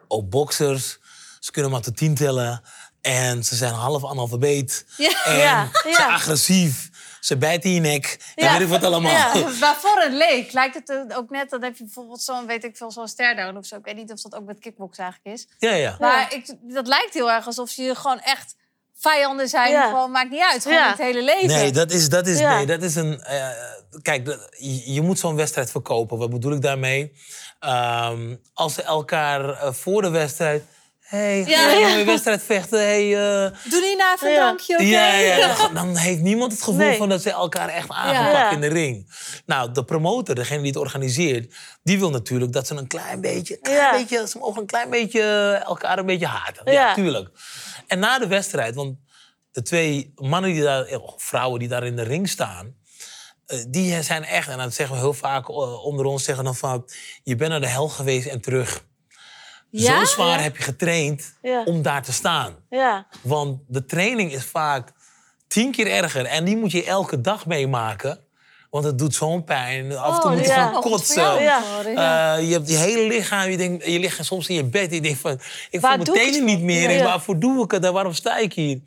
[0.08, 0.98] oh, boxers,
[1.40, 2.62] ze kunnen maar tot tien tellen...
[3.00, 4.84] en ze zijn half analfabeet.
[4.96, 5.24] Ja.
[5.24, 5.94] En Ja, ze ja.
[5.94, 6.90] zijn agressief.
[7.20, 8.32] Ze bijten in je nek.
[8.34, 8.52] En Ja.
[8.52, 9.12] weet ik wat allemaal.
[9.12, 9.32] Ja.
[9.60, 12.76] Maar voor een leek lijkt het ook net, dan heb je bijvoorbeeld zo'n, weet ik
[12.76, 13.76] veel, zo'n stare-down of zo.
[13.76, 15.46] Ik weet niet of dat ook met kickbox eigenlijk is.
[15.58, 15.96] Ja, ja.
[15.98, 18.54] Maar ik, dat lijkt heel erg alsof ze gewoon echt
[19.02, 19.70] vijanden zijn.
[19.70, 19.88] Ja.
[19.88, 20.88] Gewoon maakt niet uit, gewoon Ja.
[20.88, 21.46] het hele leven.
[21.48, 22.56] Nee, dat is, dat is, Ja.
[22.56, 23.20] nee, dat is een.
[23.22, 23.48] eh,
[24.02, 26.18] kijk, dat- je, je moet zo'n wedstrijd verkopen.
[26.18, 27.12] Wat bedoel ik daarmee?
[27.60, 30.64] Ehm, als ze elkaar eh, voor de wedstrijd.
[31.16, 31.88] Hey, Ja, hey, ja.
[31.88, 32.78] mooie wedstrijd vechten.
[32.78, 34.38] Hey, eh, Doe niet na even een Ja.
[34.40, 34.82] drankje, oké?
[34.82, 36.96] Ja, ja, dan, dan heeft niemand het gevoel Nee.
[36.96, 38.30] van dat ze elkaar echt aan gaan Ja.
[38.30, 38.50] pakken Ja.
[38.50, 39.12] in de ring.
[39.46, 43.56] Nou, de promotor, degene die het organiseert, die wil natuurlijk dat ze een klein beetje,
[43.58, 43.92] klein Ja.
[43.92, 45.22] beetje ze mogen een klein beetje
[45.66, 46.62] elkaar een beetje haten.
[46.64, 46.94] Ja, Ja.
[46.94, 47.28] tuurlijk.
[47.86, 48.98] En na de wedstrijd, want
[49.52, 52.74] de twee mannen die daar, of vrouwen die daar in de ring staan,
[53.46, 56.54] eh, die zijn echt, en dat zeggen we heel vaak eh, onder ons, zeggen dan
[56.56, 56.88] van,
[57.22, 58.84] je bent naar de hel geweest en terug.
[59.80, 59.98] Ja?
[59.98, 60.42] Zo zwaar Ja.
[60.42, 61.62] heb je getraind Ja.
[61.64, 62.54] om daar te staan.
[62.70, 63.06] Ja.
[63.22, 64.92] Want de training is vaak
[65.46, 66.24] tien keer erger.
[66.24, 68.18] En die moet je elke dag meemaken.
[68.70, 69.96] Want het doet zo'n pijn.
[69.96, 70.70] Af en toe Oh, moet je ja.
[70.70, 71.42] jou kotsen.
[71.42, 71.62] Ja.
[71.84, 74.94] Eh, je hebt je hele lichaam, je, denkt, je ligt soms in je bed en
[74.94, 75.40] je denkt van...
[75.70, 76.90] Ik Waar voel mijn tenen niet meer.
[76.90, 77.04] Ja.
[77.04, 78.80] Waarvoor doe ik het en waarom sta ik hier?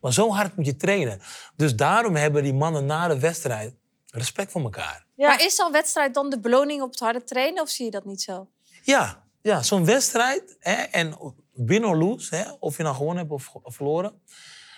[0.00, 1.20] Maar zo hard moet je trainen.
[1.56, 3.74] Dus daarom hebben die mannen na de wedstrijd
[4.06, 5.04] respect voor elkaar.
[5.16, 5.28] Ja.
[5.28, 8.04] Maar is zo'n wedstrijd dan de beloning op het harde trainen of zie je dat
[8.04, 8.48] niet zo?
[8.82, 10.56] Ja, ja zo'n wedstrijd.
[10.58, 14.20] Hè, en win or lose, hè, of je nou gewonnen hebt of, of verloren.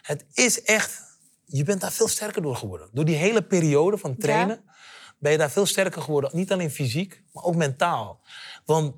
[0.03, 1.11] Het is echt...
[1.44, 2.88] Je bent daar veel sterker door geworden.
[2.92, 4.64] Door die hele periode van trainen
[5.18, 6.31] ben je daar veel sterker geworden.
[6.33, 8.20] Niet alleen fysiek, maar ook mentaal.
[8.64, 8.94] Want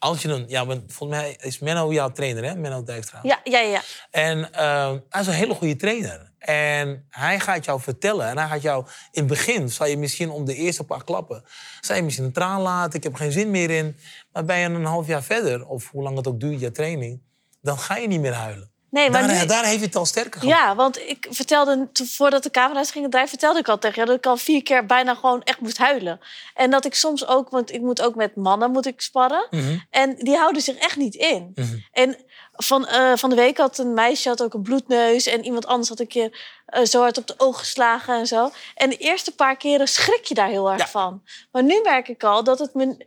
[0.00, 0.44] als je dan...
[0.46, 2.54] Ja, want volgens mij is Menno jouw trainer, hè?
[2.54, 3.20] Menno Dijkstra.
[3.22, 3.82] Ja, ja, ja.
[4.10, 6.32] En eh, hij is een hele goede trainer.
[6.38, 8.28] En hij gaat jou vertellen.
[8.28, 8.86] En hij gaat jou...
[8.86, 11.44] In het begin zal je misschien om de eerste paar klappen...
[11.80, 12.94] Zal je misschien een traan laten.
[12.94, 13.96] Ik heb geen zin meer in.
[14.32, 15.66] Maar ben je een half jaar verder...
[15.66, 17.22] Of hoe lang het ook duurt, je training...
[17.62, 18.69] Dan ga je niet meer huilen.
[18.90, 19.46] Nee, maar Daar, nu...
[19.46, 20.60] daar heeft het al sterker gemaakt.
[20.60, 24.16] Ja, want ik vertelde, voordat de camera's gingen draaien, vertelde ik al tegen je dat
[24.16, 26.20] ik al vier keer bijna gewoon echt moest huilen.
[26.54, 29.46] En dat ik soms ook, want ik moet ook met mannen moet ik sparren.
[29.50, 29.78] Mhm.
[29.90, 31.52] En die houden zich echt niet in.
[31.54, 31.66] Mhm.
[31.92, 32.16] En
[32.52, 35.26] van, eh, van de week had een meisje had ook een bloedneus.
[35.26, 38.50] En iemand anders had een keer eh, zo hard op de oog geslagen en zo.
[38.74, 40.88] En de eerste paar keren schrik je daar heel erg Ja.
[40.88, 41.22] van.
[41.52, 43.06] Maar nu merk ik al dat, het me,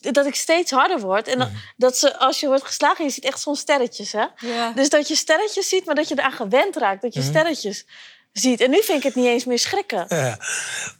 [0.00, 1.28] dat ik steeds harder word.
[1.28, 4.12] En dat ze, als je wordt geslagen, je ziet echt zo'n sterretjes.
[4.12, 4.24] Hè?
[4.38, 4.72] Ja.
[4.74, 7.02] Dus dat je sterretjes ziet, maar dat je eraan gewend raakt.
[7.02, 7.28] Dat je Mhm.
[7.28, 7.86] sterretjes
[8.32, 8.60] ziet.
[8.60, 10.04] En nu vind ik het niet eens meer schrikken.
[10.08, 10.38] Ja.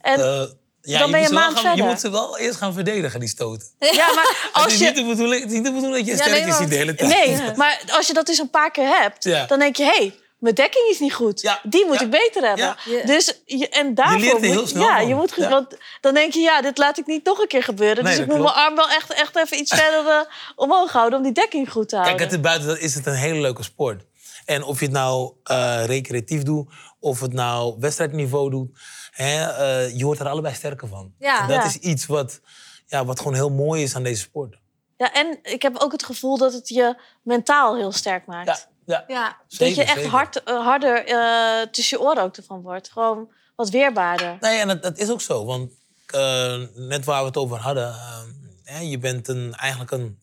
[0.01, 0.45] En, Eh,
[0.83, 1.87] ja, dan ben je moet ze wel maand gaan, Je verder.
[1.87, 3.67] moet ze wel eerst gaan verdedigen, die stoten.
[3.79, 4.95] ja, maar Het als is niet je...
[4.95, 6.77] de bedoeling, het is niet de bedoeling dat je Ja, nee, sterretjes maar- ziet de
[6.77, 7.11] hele tijd.
[7.39, 9.47] Nee, maar als je dat dus een paar keer hebt, Ja.
[9.47, 9.85] dan denk je...
[9.85, 11.41] hé, hey, mijn dekking is niet goed.
[11.41, 12.65] Ja, Die moet ja, ik beter hebben.
[12.65, 12.77] ja.
[12.85, 13.05] Ja.
[13.05, 15.09] Dus je, en daarvoor leert er heel moet, snel ja, van.
[15.09, 18.05] je moet, want dan denk je, ja, dit laat ik niet nog een keer gebeuren.
[18.05, 18.55] Nee, dus ik moet klopt.
[18.55, 20.21] mijn arm wel echt, echt even iets verder eh,
[20.57, 22.17] omhoog houden om die dekking goed te houden.
[22.17, 24.05] Kijk, het is buiten dat is het een hele leuke sport.
[24.45, 26.69] En of je het nou eh, recreatief doet,
[27.01, 28.71] of het nou wedstrijdniveau doet,
[29.11, 31.13] hè, eh, je wordt er allebei sterker van.
[31.19, 31.41] Ja.
[31.43, 31.65] en dat Ja.
[31.65, 32.41] is iets wat,
[32.87, 34.57] ja, wat gewoon heel mooi is aan deze sport.
[34.97, 38.69] Ja, en ik heb ook het gevoel dat het je mentaal heel sterk maakt.
[38.87, 39.37] Ja, ja.
[39.47, 40.11] Zeker, dat je echt zeker.
[40.11, 42.91] hard, eh, harder eh, tussen je oren ook ervan wordt.
[42.91, 44.37] Gewoon wat weerbaarder.
[44.41, 45.45] Nee, en dat, dat is ook zo.
[45.45, 45.73] Want
[46.07, 47.95] eh, net waar we het over hadden,
[48.63, 50.19] hè, je bent een, eigenlijk een,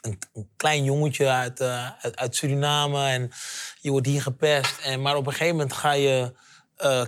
[0.00, 3.30] een, een klein jongetje uit, uit, uit Suriname en
[3.80, 4.78] je wordt hier gepest.
[4.78, 6.32] En, maar op een gegeven moment ga je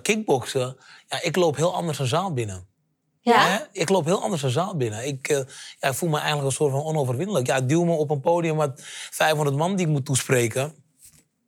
[0.03, 0.77] kickboksen.
[1.07, 2.67] Ja, ik loop heel anders een zaal binnen.
[3.33, 3.47] Ja?
[3.49, 3.59] Hè?
[3.73, 5.07] Ik loop heel anders een zaal binnen.
[5.07, 5.39] Ik, eh,
[5.79, 7.47] ja, ik voel me eigenlijk een soort van onoverwinnelijk.
[7.47, 10.75] Ja, duw me op een podium met 500 man die ik moet toespreken.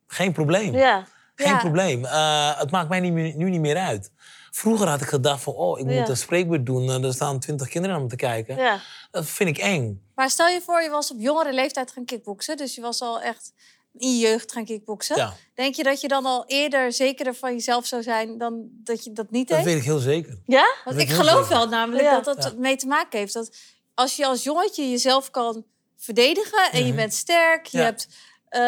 [0.07, 0.73] Geen probleem.
[0.75, 1.07] Ja.
[1.35, 1.57] Geen Ja.
[1.57, 2.05] probleem.
[2.05, 4.11] Eh, het maakt mij niet meer, nu niet meer uit.
[4.51, 5.99] Vroeger had ik gedacht van, oh, ik Ja.
[5.99, 6.91] moet een spreekbeurt doen.
[6.91, 8.55] en er staan twintig kinderen aan me te kijken.
[8.57, 8.79] ja.
[9.11, 10.01] Dat vind ik eng.
[10.15, 12.57] Maar stel je voor, je was op jongere leeftijd gaan kickboksen.
[12.57, 13.53] Dus je was al echt
[13.97, 15.15] in je jeugd gaan kickboksen.
[15.15, 19.03] Ja, Denk je dat je dan al eerder zekerder van jezelf zou zijn dan dat
[19.03, 19.65] je dat niet dat deed?
[19.65, 20.39] weet ik heel zeker.
[20.45, 20.61] Ja?
[20.85, 21.49] Dat Want ik geloof zeker.
[21.57, 22.19] wel namelijk Ja.
[22.19, 22.59] dat dat Ja.
[22.59, 23.33] mee te maken heeft.
[23.33, 23.55] Dat
[23.93, 25.65] als je als jongetje jezelf kan
[25.97, 26.95] verdedigen en je Mhm.
[26.95, 28.07] bent sterk, je, hebt,
[28.49, 28.59] eh,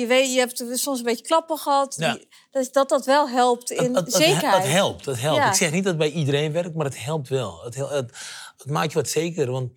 [0.00, 2.12] je, weet, je hebt soms een beetje klappen gehad, Ja.
[2.12, 4.62] die- dat, dat dat wel helpt in het- het- zekerheid.
[4.62, 5.38] Dat helpt, dat helpt.
[5.38, 5.48] Ja.
[5.48, 7.60] Ik zeg niet dat het bij iedereen werkt, maar het helpt wel.
[7.64, 8.10] Het, het,
[8.56, 9.50] het maakt je wat zeker.
[9.50, 9.70] Want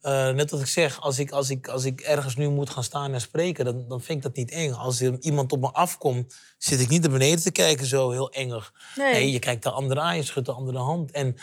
[0.00, 2.84] eh, net wat ik zeg, als ik, als, ik, als ik ergens nu moet gaan
[2.84, 4.72] staan en spreken, dan, dan vind ik dat niet eng.
[4.72, 8.30] Als er iemand op me afkomt, zit ik niet naar beneden te kijken zo heel
[8.30, 8.72] engig.
[8.96, 9.12] Nee.
[9.12, 11.10] Nee, je kijkt de andere aan, je schudt de andere hand.
[11.10, 11.36] En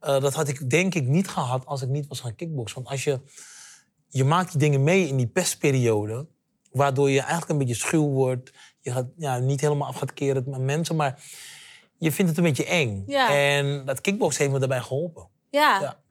[0.00, 2.76] eh, dat had ik denk ik niet gehad als ik niet was gaan kickboksen.
[2.76, 3.20] Want als je,
[4.08, 6.26] je maakt die dingen mee in die pestperiode,
[6.70, 8.52] waardoor je eigenlijk een beetje schuw wordt.
[8.80, 11.22] Je gaat ja, niet helemaal af gaat keren met mensen, maar
[11.98, 13.02] je vindt het een beetje eng.
[13.06, 13.36] Ja.
[13.36, 15.28] En dat kickbox heeft me daarbij geholpen.
[15.50, 15.80] Ja.
[15.80, 16.01] Ja.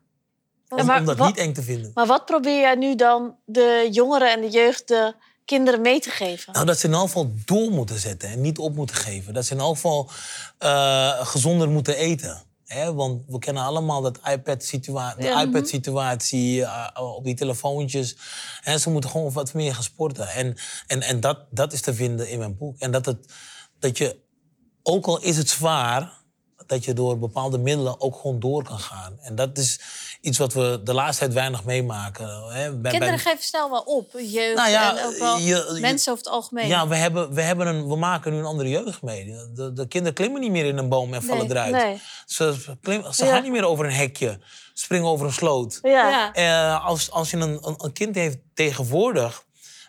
[0.80, 1.92] Om, maar om dat wat- niet eng te vinden.
[1.94, 5.14] Maar wat probeer jij nu dan de jongeren en de jeugd, de
[5.46, 6.54] kinderen mee te geven?
[6.54, 9.34] Nou, dat ze in elk geval door moeten zetten en niet op moeten geven.
[9.34, 10.10] Dat ze in elk geval
[10.58, 12.44] eh, gezonder moeten eten.
[12.66, 12.94] Hè?
[12.94, 15.42] Want we kennen allemaal dat iPad-situa- de Ja.
[15.42, 18.16] iPad-situatie eh, op die telefoontjes.
[18.64, 20.28] En ze moeten gewoon wat meer gaan sporten.
[20.28, 20.58] En,
[20.88, 22.80] en, en dat, dat is te vinden in mijn boek.
[22.80, 23.26] En dat, het,
[23.80, 24.20] dat je,
[24.84, 26.20] ook al is het zwaar,
[26.66, 29.18] dat je door bepaalde middelen ook gewoon door kan gaan.
[29.22, 29.80] En dat is
[30.22, 32.28] iets wat we de laatste tijd weinig meemaken.
[32.50, 32.76] Hè?
[32.76, 35.78] Bij- Kinderen bij- geven snel wel op, jeugd Nou ja, en ook wel je- je-
[35.80, 36.68] mensen over het algemeen.
[36.68, 39.26] Ja, we, hebben, we, hebben een, we maken nu een andere jeugd mee.
[39.54, 41.72] De, de kinderen klimmen niet meer in een boom en vallen Nee, eruit.
[41.72, 42.02] Nee.
[42.26, 43.32] Ze, klimmen, ze Ja.
[43.32, 44.40] gaan niet meer over een hekje,
[44.74, 45.80] springen over een sloot.
[45.82, 46.10] Ja.
[46.10, 46.34] Ja.
[46.34, 49.44] Eh, als, als je een, een, een kind heeft tegenwoordig,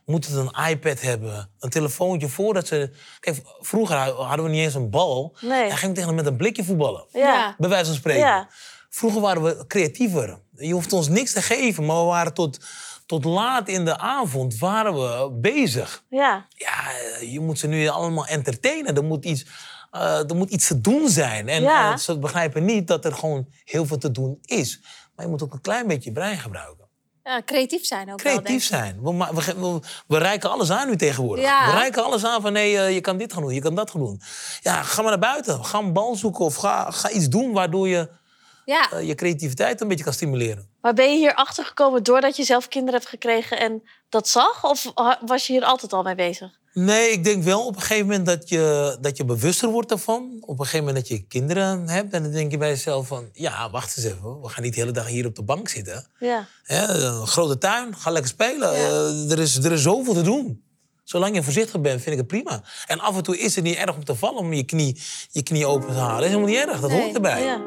[0.06, 2.90] moet het een iPad hebben, een telefoontje voordat ze.
[3.20, 5.36] Kijk, vroeger hadden we niet eens een bal.
[5.40, 5.70] Nee.
[5.70, 7.04] En ging tegen hem met een blikje voetballen.
[7.12, 7.54] Ja.
[7.58, 8.20] Bij wijze van spreken.
[8.26, 8.48] Ja.
[8.94, 10.38] Vroeger waren we creatiever.
[10.56, 12.58] Je hoeft ons niks te geven, maar we waren tot,
[13.06, 16.04] tot laat in de avond waren we bezig.
[16.08, 16.46] Ja.
[16.48, 16.80] Ja,
[17.26, 18.96] je moet ze nu allemaal entertainen.
[18.96, 19.46] Er moet iets,
[19.90, 21.48] eh, er moet iets te doen zijn.
[21.48, 21.96] En Ja.
[21.96, 24.80] ze begrijpen niet dat er gewoon heel veel te doen is.
[25.14, 26.88] Maar je moet ook een klein beetje je brein gebruiken.
[27.24, 29.02] Ja, creatief zijn ook Creatief zijn.
[29.02, 31.44] We, we reiken alles aan nu tegenwoordig.
[31.44, 31.66] Ja.
[31.66, 33.90] We reiken alles aan van nee, eh, je kan dit gaan doen, je kan dat
[33.90, 34.20] gaan doen.
[34.60, 35.64] Ja, ga maar naar buiten.
[35.64, 38.20] Ga een bal zoeken of ga, ga iets doen waardoor je
[38.64, 40.68] Ja, eh, je creativiteit een beetje kan stimuleren.
[40.80, 44.64] Maar ben je hier achter gekomen doordat je zelf kinderen hebt gekregen en dat zag?
[44.64, 44.92] Of
[45.26, 46.60] was je hier altijd al mee bezig?
[46.74, 50.36] Nee, ik denk wel op een gegeven moment dat je, dat je bewuster wordt ervan.
[50.40, 52.12] Op een gegeven moment dat je kinderen hebt.
[52.12, 53.28] En dan denk je bij jezelf van...
[53.32, 54.40] Ja, wacht eens even.
[54.40, 56.06] We gaan niet de hele dag hier op de bank zitten.
[56.18, 56.46] Ja.
[56.62, 58.74] Hè, een grote tuin, ga lekker spelen.
[58.74, 60.62] Eh, er, is, er is zoveel te doen.
[61.04, 62.62] Zolang je voorzichtig bent, vind ik het prima.
[62.86, 65.42] En af en toe is het niet erg om te vallen om je knie, je
[65.42, 66.14] knie open te halen.
[66.16, 67.00] Dat is helemaal niet erg, dat Nee.
[67.02, 67.42] hoort erbij.
[67.44, 67.60] ja.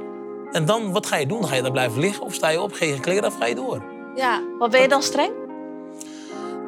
[0.55, 1.39] En dan, wat ga je doen?
[1.39, 3.37] Dan ga je daar blijven liggen of sta je op, ga je je kleren af,
[3.37, 3.83] ga je door.
[4.15, 4.41] ja.
[4.59, 5.31] Maar ben je dan streng?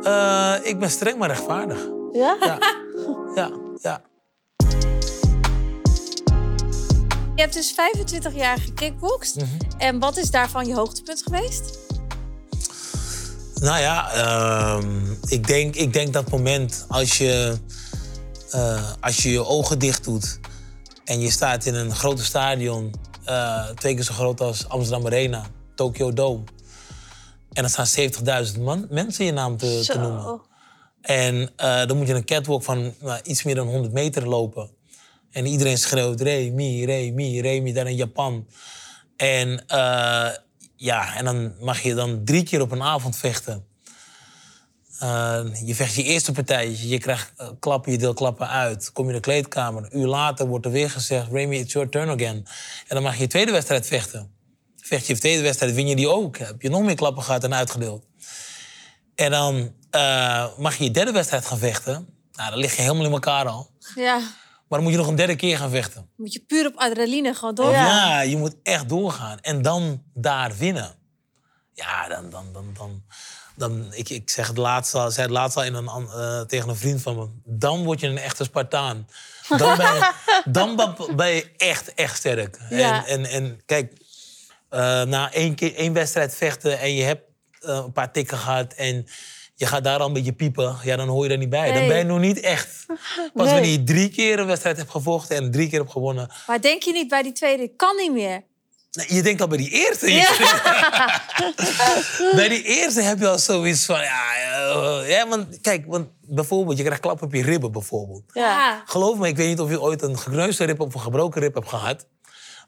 [0.03, 1.87] Eh, ik ben streng maar rechtvaardig.
[2.11, 2.37] Ja?
[2.39, 2.57] Ja,
[3.35, 4.01] ja, ja.
[7.35, 9.35] Je hebt dus 25 jaar gekickboxd.
[9.35, 9.47] Mhm.
[9.77, 11.79] En wat is daarvan je hoogtepunt geweest?
[13.53, 17.57] Nou ja, ehm, ik, denk, ik denk dat moment als je,
[18.51, 20.39] eh, als je je ogen dicht doet
[21.05, 22.91] en je staat in een grote stadion,
[23.27, 26.43] eh, twee keer zo groot als Amsterdam Arena, Tokyo Dome.
[27.53, 30.41] En dan staan 70.000 man, mensen je naam te, te noemen.
[31.01, 34.69] En eh, dan moet je een catwalk van nou, iets meer dan 100 meter lopen.
[35.31, 38.47] En iedereen schreeuwt Remi, Remi, Remi, daar in Japan.
[39.15, 40.29] En eh,
[40.75, 43.65] ja, en dan mag je dan drie keer op een avond vechten.
[44.99, 48.91] Eh, je vecht je eerste partij, je krijgt eh, klappen, je deelt klappen uit.
[48.91, 51.31] Kom je in de kleedkamer, een uur later wordt er weer gezegd...
[51.31, 52.35] Remy, it's your turn again.
[52.35, 52.45] En
[52.87, 54.31] dan mag je je tweede wedstrijd vechten.
[54.75, 56.37] Vecht je je tweede wedstrijd, win je die ook.
[56.37, 58.05] Heb je nog meer klappen gehad en uitgedeeld.
[59.15, 62.07] En dan eh, mag je je derde wedstrijd gaan vechten.
[62.31, 63.69] Nou, dan lig je helemaal in elkaar al.
[63.95, 64.17] Ja.
[64.67, 66.09] Maar dan moet je nog een derde keer gaan vechten.
[66.15, 67.71] Moet je puur op adrenaline gewoon door.
[67.71, 69.39] Ja, je moet echt doorgaan.
[69.39, 70.95] En dan daar winnen.
[71.73, 72.29] Ja, dan...
[72.29, 73.03] dan, dan, dan,
[73.57, 76.69] dan ik, ik zeg het laatst al, zei het laatst al in een, eh, tegen
[76.69, 77.27] een vriend van me.
[77.43, 79.07] Dan word je een echte Spartaan.
[79.47, 80.11] Dan ben je,
[80.45, 82.59] dan ben- ben je echt, echt sterk.
[82.69, 83.05] Ja.
[83.07, 83.93] En, en, en kijk,
[84.69, 87.21] eh, na één, keer, één wedstrijd vechten en je hebt
[87.59, 88.73] eh, een paar tikken gehad...
[88.73, 89.07] en
[89.55, 91.71] je gaat daar al een beetje piepen, ja, dan hoor je er niet bij.
[91.73, 92.85] Dan ben je nog niet echt.
[92.87, 92.97] Pas
[93.33, 93.53] Nee.
[93.53, 96.29] wanneer je drie keer een wedstrijd hebt gevochten en drie keer hebt gewonnen...
[96.47, 98.43] Maar denk je niet bij die tweede, kan niet meer.
[99.07, 100.05] Je denkt al bij die eerste.
[102.35, 103.99] bij die eerste heb je al zoiets van...
[104.01, 108.23] Ja, eh, ja, want kijk, want bijvoorbeeld, je krijgt klap op je ribben bijvoorbeeld.
[108.33, 108.81] Ja.
[108.85, 111.53] Geloof me, ik weet niet of je ooit een gekneusde rib of een gebroken rib
[111.53, 112.07] hebt gehad.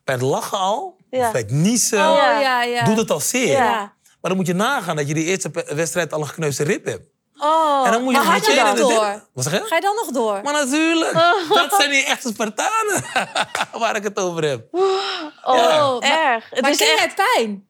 [0.03, 1.25] Bij het lachen al, Ja.
[1.25, 2.39] of bij het niezen, Oh Ja.
[2.39, 2.83] ja, ja.
[2.83, 3.51] doet het al zeer.
[3.51, 3.93] Ja.
[4.21, 7.08] Maar dan moet je nagaan dat je die eerste wedstrijd al een gekneusde rib hebt.
[7.39, 8.89] Oh, en dan moet je maar nog ga je dan door?
[8.89, 9.65] derde- Wat zeg je?
[9.67, 10.41] Ga je dan nog door?
[10.43, 11.13] Maar natuurlijk,
[11.49, 13.03] dat zijn die echte Spartanen
[13.81, 14.67] waar ik het over heb.
[15.43, 16.33] Oh, Ja.
[16.33, 16.49] erg.
[16.49, 17.15] Het maar is ken echt...
[17.15, 17.67] pijn?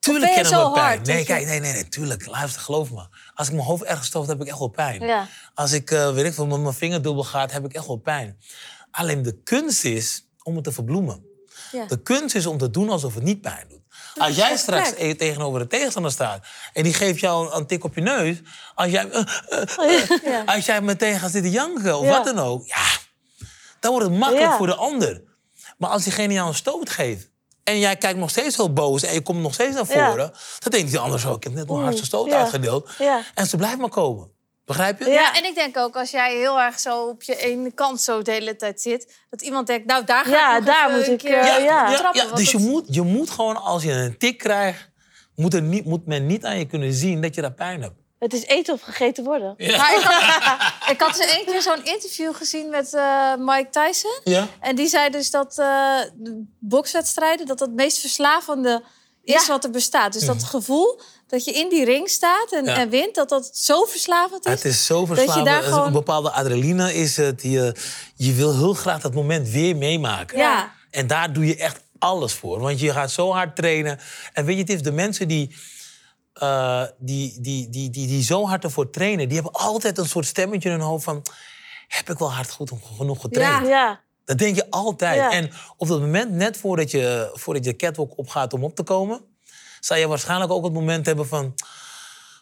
[0.00, 0.86] Tuurlijk ben je kennen we zo pijn.
[0.86, 2.26] hard Nee, kijk, nee, nee, nee, tuurlijk.
[2.26, 3.06] Luister, geloof me.
[3.34, 5.00] Als ik mijn hoofd ergens stoot, heb ik echt wel pijn.
[5.06, 5.26] Ja.
[5.54, 7.96] Als ik, eh, weet ik veel, met mijn vinger dubbel gaat, heb ik echt wel
[7.96, 8.38] pijn.
[8.90, 11.24] Alleen de kunst is om het te verbloemen.
[11.72, 11.84] Ja.
[11.86, 13.77] De kunst is om te doen alsof het niet pijn doet.
[14.18, 18.00] Als jij straks tegenover de tegenstander staat en die geeft jou een, tik op je
[18.00, 18.36] neus,
[18.74, 22.66] als jij, eh, eh, eh, als jij meteen gaat zitten janken of wat dan ook,
[22.66, 22.86] ja,
[23.80, 25.22] dan wordt het makkelijk voor de ander.
[25.78, 27.30] Maar als diegene jou een stoot geeft
[27.64, 30.08] en jij kijkt nog steeds heel boos en je komt nog steeds naar Ja.
[30.08, 32.38] voren, dan denkt die ander zo, ik heb net mijn hardste stoot ja.
[32.38, 32.90] uitgedeeld.
[32.98, 33.22] Ja.
[33.34, 34.36] En ze blijft maar komen.
[34.68, 35.04] Begrijp je?
[35.04, 35.12] Ja.
[35.12, 38.22] Ja, en ik denk ook als jij heel erg zo op je ene kant zo
[38.22, 40.98] de hele tijd zit, dat iemand denkt, nou daar ga Ja, ik nog daar even
[40.98, 41.94] moet een ik, keer eh, ja.
[41.96, 42.26] trappen.
[42.28, 44.88] ja, dus je moet, je moet gewoon, als je een tik krijgt,
[45.34, 47.94] moet, er niet, moet men niet aan je kunnen zien dat je daar pijn hebt.
[48.18, 49.54] Het is eten of gegeten worden.
[49.58, 54.20] Maar ik had, ik had ze één keer zo'n interview gezien met eh, Mike Tyson.
[54.24, 54.46] Ja?
[54.60, 58.82] En die zei dus dat eh, de bokswedstrijden dat het meest verslavende
[59.22, 59.52] is Ja.
[59.52, 60.12] wat er bestaat.
[60.12, 62.76] Dus dat gevoel dat je in die ring staat en, Ja.
[62.76, 64.52] en wint, dat dat zo verslavend is.
[64.52, 65.44] Het is zo je verslavend.
[65.46, 67.42] daar Het is gewoon- Een bepaalde adrenaline is het.
[67.42, 67.74] Je,
[68.16, 70.38] je wil heel graag dat moment weer meemaken.
[70.38, 70.72] Ja.
[70.90, 72.60] En daar doe je echt alles voor.
[72.60, 73.98] Want je gaat zo hard trainen.
[74.32, 75.56] En weet je, het is de mensen die,
[76.32, 79.26] eh, die, die, die, die, die zo hard ervoor trainen...
[79.28, 81.22] die hebben altijd een soort stemmetje in hun hoofd van...
[81.88, 83.66] heb ik wel hard goed genoeg getraind?
[83.66, 83.68] Ja.
[83.68, 84.00] Ja.
[84.24, 85.16] Dat denk je altijd.
[85.16, 85.30] Ja.
[85.32, 88.82] En op dat moment, net voordat je, voordat je de catwalk opgaat om op te
[88.82, 89.20] komen...
[89.80, 91.54] zal je waarschijnlijk ook het moment hebben van...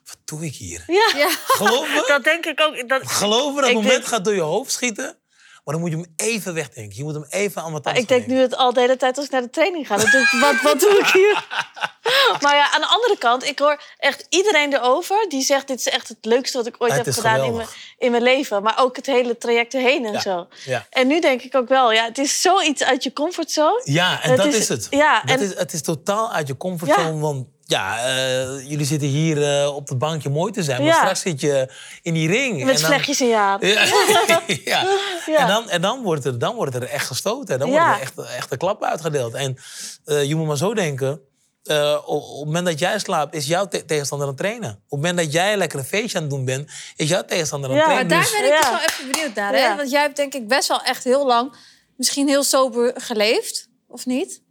[0.05, 0.85] wat doe ik hier?
[0.87, 1.13] Ja.
[1.17, 1.31] Ja.
[1.47, 2.05] Geloof me?
[2.07, 2.89] Dat denk ik ook.
[2.89, 5.19] Dat, Geloof me, dat moment denk- gaat door je hoofd schieten.
[5.67, 6.97] Maar dan moet je hem even wegdenken.
[6.97, 9.27] Je moet hem even aan wat ik denk nu het al de hele tijd als
[9.27, 9.97] ik naar de training ga.
[9.97, 11.45] Dan denk ik, wat, wat doe ik hier?
[12.43, 15.89] maar ja, aan de andere kant, ik hoor echt iedereen erover die zegt: Dit is
[15.89, 18.63] echt het leukste wat ik ooit Het heb gedaan in mijn, in mijn leven.
[18.63, 20.47] Maar ook het hele traject erheen en Ja, zo.
[20.65, 20.87] ja.
[20.91, 23.81] En nu denk ik ook wel, ja, het is zoiets uit je comfortzone.
[23.85, 24.87] Ja, en dat is- is, het.
[24.91, 27.19] ja, dat en- is, het is totaal uit je comfortzone.
[27.21, 30.79] Want ja, eh, jullie zitten hier eh, op het bankje mooi te zijn.
[30.83, 30.95] Maar Ja.
[30.99, 32.65] straks zit je in die ring.
[32.65, 33.67] Met en dan- vlechtjes in je haar.
[33.67, 33.85] Ja.
[34.65, 34.87] ja.
[35.27, 35.39] Ja.
[35.39, 37.59] En, dan, en dan, wordt er, dan wordt er echt gestoten.
[37.59, 37.75] Dan Ja.
[37.75, 39.35] worden er echt, echt de klappen uitgedeeld.
[39.35, 39.57] En
[40.05, 41.21] eh, je moet maar zo denken.
[41.65, 44.71] eh, op, op het moment dat jij slaapt, is jouw te- tegenstander aan het trainen.
[44.71, 47.71] Op het moment dat jij lekker een feestje aan het doen bent, is jouw tegenstander
[47.71, 48.29] aan het Ja, Maar trainen.
[48.31, 48.71] daar Dus- ben ik Ja.
[48.71, 49.53] dus wel even benieuwd naar.
[49.53, 49.59] Hè?
[49.59, 49.77] Ja.
[49.77, 51.57] Want jij hebt denk ik best wel echt heel lang...
[51.97, 54.43] misschien heel sober geleefd, of niet?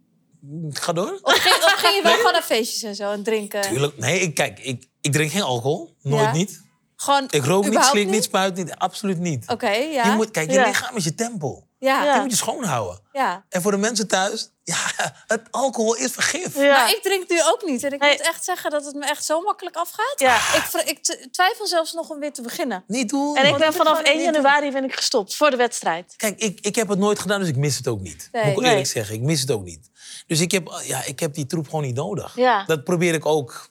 [0.70, 1.18] Ga door.
[1.22, 3.60] Of ging, of ging je wel gewoon naar feestjes en zo en drinken?
[3.60, 3.98] Tuurlijk.
[3.98, 5.96] Nee, ik, kijk, ik, ik drink geen alcohol.
[6.02, 6.32] Nooit Ja.
[6.32, 6.64] niet.
[6.96, 8.74] Gewoon Ik rook niet, slik niet, spuit niet.
[8.74, 9.44] Absoluut niet.
[9.48, 10.04] Oké, ja.
[10.04, 10.66] Je moet, kijk, je Ja.
[10.66, 11.68] lichaam is je tempel.
[11.78, 12.04] ja.
[12.04, 12.12] Ja.
[12.12, 13.00] Die moet je schoonhouden.
[13.12, 13.44] ja.
[13.48, 14.76] En voor de mensen thuis, ja,
[15.26, 16.54] het alcohol is vergif.
[16.54, 16.72] Ja.
[16.76, 17.84] Maar ik drink nu ook niet.
[17.84, 18.10] En ik Nee.
[18.10, 20.14] moet echt zeggen dat het me echt zo makkelijk afgaat.
[20.16, 20.36] Ja.
[20.54, 22.84] Ik, ik twijfel zelfs nog om weer te beginnen.
[22.86, 23.36] Niet doen.
[23.36, 24.34] En ik ben vanaf gewoon 1 niet doen.
[24.34, 26.14] januari ben ik gestopt voor de wedstrijd.
[26.16, 28.28] Kijk, ik, ik heb het nooit gedaan, dus ik mis het ook niet.
[28.32, 28.44] Nee.
[28.44, 28.70] Moet ik Nee.
[28.70, 29.90] eerlijk zeggen, ik mis het ook niet.
[30.26, 32.36] Dus ik heb, ja, ik heb die troep gewoon niet nodig.
[32.36, 32.64] Ja.
[32.64, 33.68] Dat probeer ik ook,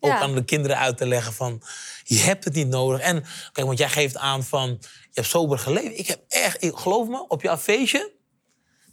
[0.00, 0.18] ook Ja.
[0.20, 1.62] aan de kinderen uit te leggen van...
[2.08, 3.00] je hebt het niet nodig.
[3.00, 5.98] En kijk, want jij geeft aan van, je hebt sober geleefd.
[5.98, 8.12] Ik heb echt, ik, geloof me, op jouw feestje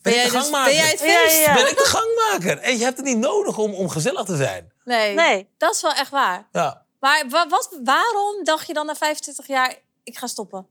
[0.02, 0.72] ben, jij ik de dus- gangmaker.
[0.74, 1.46] ben jij het Ja, feest?
[1.46, 1.54] ja.
[1.54, 2.58] Ben ik de gangmaker.
[2.64, 4.72] En je hebt het niet nodig om, om gezellig te zijn.
[4.84, 5.14] Nee.
[5.14, 5.48] Nee.
[5.58, 6.48] dat is wel echt waar.
[6.52, 6.86] Ja.
[7.00, 10.68] Maar wa- wat, waarom dacht je dan na 25 jaar, ik ga stoppen?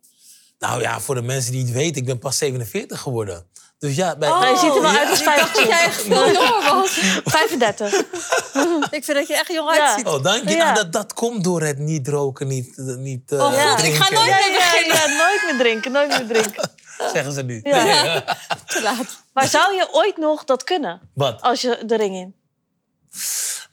[0.59, 3.50] Nou ja, voor de mensen die het weten, ik ben pas 47 geworden.
[3.82, 4.98] Dus ja, bij, Maar je ziet er wel Ja.
[4.98, 5.66] uit als Ik dacht dat 15.
[5.68, 6.90] jij echt veel jonger was.
[7.24, 7.92] 35.
[8.98, 9.86] ik vind dat je echt jong Ja.
[9.86, 10.06] uitziet.
[10.06, 10.54] Oh, dank je.
[10.54, 10.64] Ja.
[10.64, 14.12] Nou, dat, dat komt door het niet roken, niet, eh, niet eh, Oh, ik ga
[14.12, 14.96] nooit Ja, meer ja, beginnen.
[14.96, 16.70] ja, nooit meer drinken, nooit meer drinken.
[17.12, 17.62] Zeggen ze nu.
[17.62, 19.22] Te laat.
[19.32, 21.00] Maar zou je ooit nog dat kunnen?
[21.14, 21.40] Wat?
[21.40, 22.34] Als je de ring in?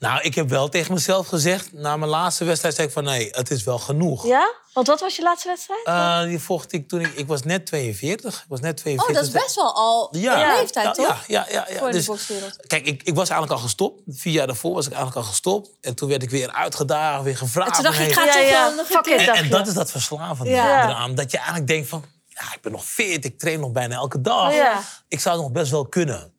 [0.00, 3.28] Nou, ik heb wel tegen mezelf gezegd, na mijn laatste wedstrijd zei ik van nee,
[3.30, 4.26] het is wel genoeg.
[4.26, 4.54] Ja?
[4.72, 5.80] Want wat was je laatste wedstrijd?
[5.84, 8.38] Eh, die vocht ik toen ik, ik was net 42.
[8.38, 9.08] Ik was net 42.
[9.16, 10.50] Oh, dat is best wel al Ja.
[10.52, 11.24] een leeftijd, ja, toch?
[11.26, 11.66] Ja, ja, ja.
[11.68, 11.78] ja.
[11.78, 12.66] Voor de Dus, bokswereld.
[12.66, 14.00] kijk, ik, ik was eigenlijk al gestopt.
[14.06, 15.70] Vier jaar daarvoor was ik eigenlijk al gestopt.
[15.80, 17.68] En toen werd ik weer uitgedaagd, weer gevraagd.
[17.68, 18.50] En toen dacht je, ik van, ga toch ja.
[18.66, 19.28] wel nog een keer...
[19.28, 20.84] En, en dat is dat verslavende Ja.
[20.88, 21.14] eraan.
[21.14, 24.20] Dat je eigenlijk denkt van, ja, ik ben nog fit, ik train nog bijna elke
[24.20, 24.54] dag.
[24.54, 24.82] Ja.
[25.08, 26.32] Ik zou het nog best wel kunnen.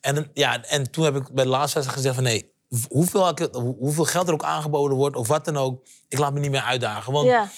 [0.00, 2.51] En, ja, en toen heb ik bij de laatste wedstrijd gezegd van nee,
[2.88, 3.34] hoeveel,
[3.78, 6.60] hoeveel geld er ook aangeboden wordt of wat dan ook, ik laat me niet meer
[6.62, 7.12] uitdagen.
[7.12, 7.50] Want Ja.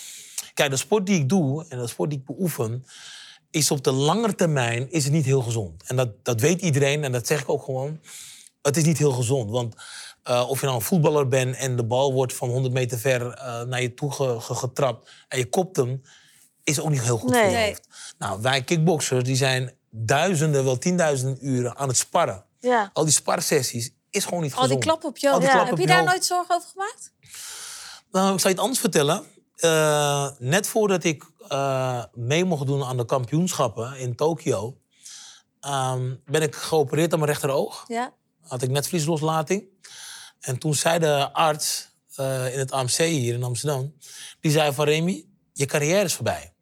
[0.55, 2.85] kijk, de sport die ik doe en de sport die ik beoefen,
[3.51, 5.83] is op de lange termijn is het niet heel gezond.
[5.83, 8.01] En dat, dat weet iedereen en dat zeg ik ook gewoon.
[8.63, 9.75] Het is niet heel gezond, want
[10.23, 13.31] eh, of je nou een voetballer bent en de bal wordt van 100 meter ver
[13.33, 16.03] eh, naar je toe ge- ge- getrapt en je kopt hem,
[16.63, 17.41] is ook niet heel goed Nee.
[17.43, 17.67] voor je Nee.
[17.69, 17.89] hoofd.
[18.19, 22.45] Nou, wij kickboxers die zijn duizenden, wel tienduizenden uren aan het sparren.
[22.61, 22.91] Ja.
[22.93, 24.85] Al die sparsessies is gewoon niet Al die gezond.
[24.85, 25.65] klappen op die Ja.
[25.65, 27.13] Heb op je daar nooit zorgen over gemaakt?
[28.11, 29.25] Nou, ik zal je het anders vertellen.
[29.57, 34.77] Eh, net voordat ik eh, mee mocht doen aan de kampioenschappen in Tokio...
[35.61, 37.85] ehm, ben ik geopereerd aan mijn rechteroog.
[37.87, 38.13] Ja.
[38.41, 39.65] Had ik netvliesloslating.
[40.41, 43.95] En toen zei de arts eh, in het AMC hier in Amsterdam...
[44.41, 46.55] die zei van Remy, je carrière is voorbij.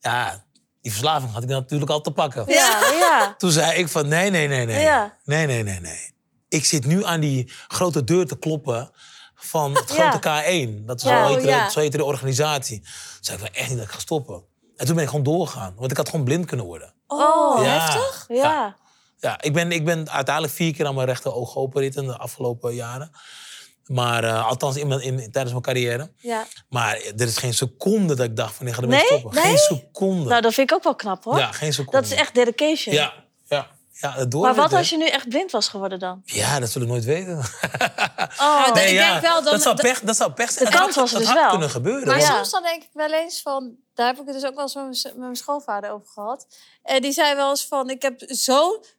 [0.00, 0.44] Ja,
[0.80, 2.44] die verslaving had ik natuurlijk al te pakken.
[2.46, 3.34] Ja, ja.
[3.38, 4.80] Toen zei ik van nee, nee, nee, nee.
[4.82, 5.16] Ja.
[5.24, 6.12] Nee, nee, nee, nee.
[6.48, 8.90] Ik zit nu aan die grote deur te kloppen
[9.34, 10.10] van het Ja.
[10.10, 10.84] grote K1.
[10.86, 11.26] Dat is Ja.
[11.26, 11.68] zo, heet, Oh, ja.
[11.70, 12.80] zo heet de organisatie.
[12.80, 14.42] Toen zei ik van echt niet dat ik ga stoppen.
[14.76, 15.74] En toen ben ik gewoon doorgegaan.
[15.76, 16.94] Want ik had gewoon blind kunnen worden.
[17.06, 17.80] Oh, Ja.
[17.80, 18.24] heftig.
[18.28, 18.76] Ja.
[19.20, 22.74] Ja, ik ben, ik ben uiteindelijk vier keer aan mijn rechteroog geopereerd in de afgelopen
[22.74, 23.10] jaren.
[23.88, 26.10] Maar eh, althans in mijn, in, tijdens mijn carrière.
[26.16, 26.46] Ja.
[26.68, 29.06] Maar er is geen seconde dat ik dacht van ik ga ermee Nee?
[29.18, 29.34] stoppen.
[29.34, 29.44] Nee?
[29.44, 30.28] Geen seconde.
[30.28, 31.38] Nou, dat vind ik ook wel knap hoor.
[31.38, 32.00] ja, geen seconde.
[32.00, 32.94] dat is echt dedication.
[32.94, 33.12] Ja,
[33.46, 33.66] ja.
[33.92, 36.22] ja het Maar wat als je nu echt blind was geworden dan?
[36.24, 37.40] Ja, dat zullen we nooit weten.
[38.40, 40.70] Oh, Nee, ik denk wel dan- dat zou pech, dat zou pech zijn.
[40.70, 41.50] De kans was er dus had wel.
[41.50, 42.06] kunnen gebeuren.
[42.06, 43.76] Maar soms dan denk ik wel eens van...
[43.94, 46.46] Daar heb ik het dus ook wel eens met mijn, schoonvader over gehad.
[46.82, 47.90] En die zei wel eens van...
[47.90, 48.20] Ik heb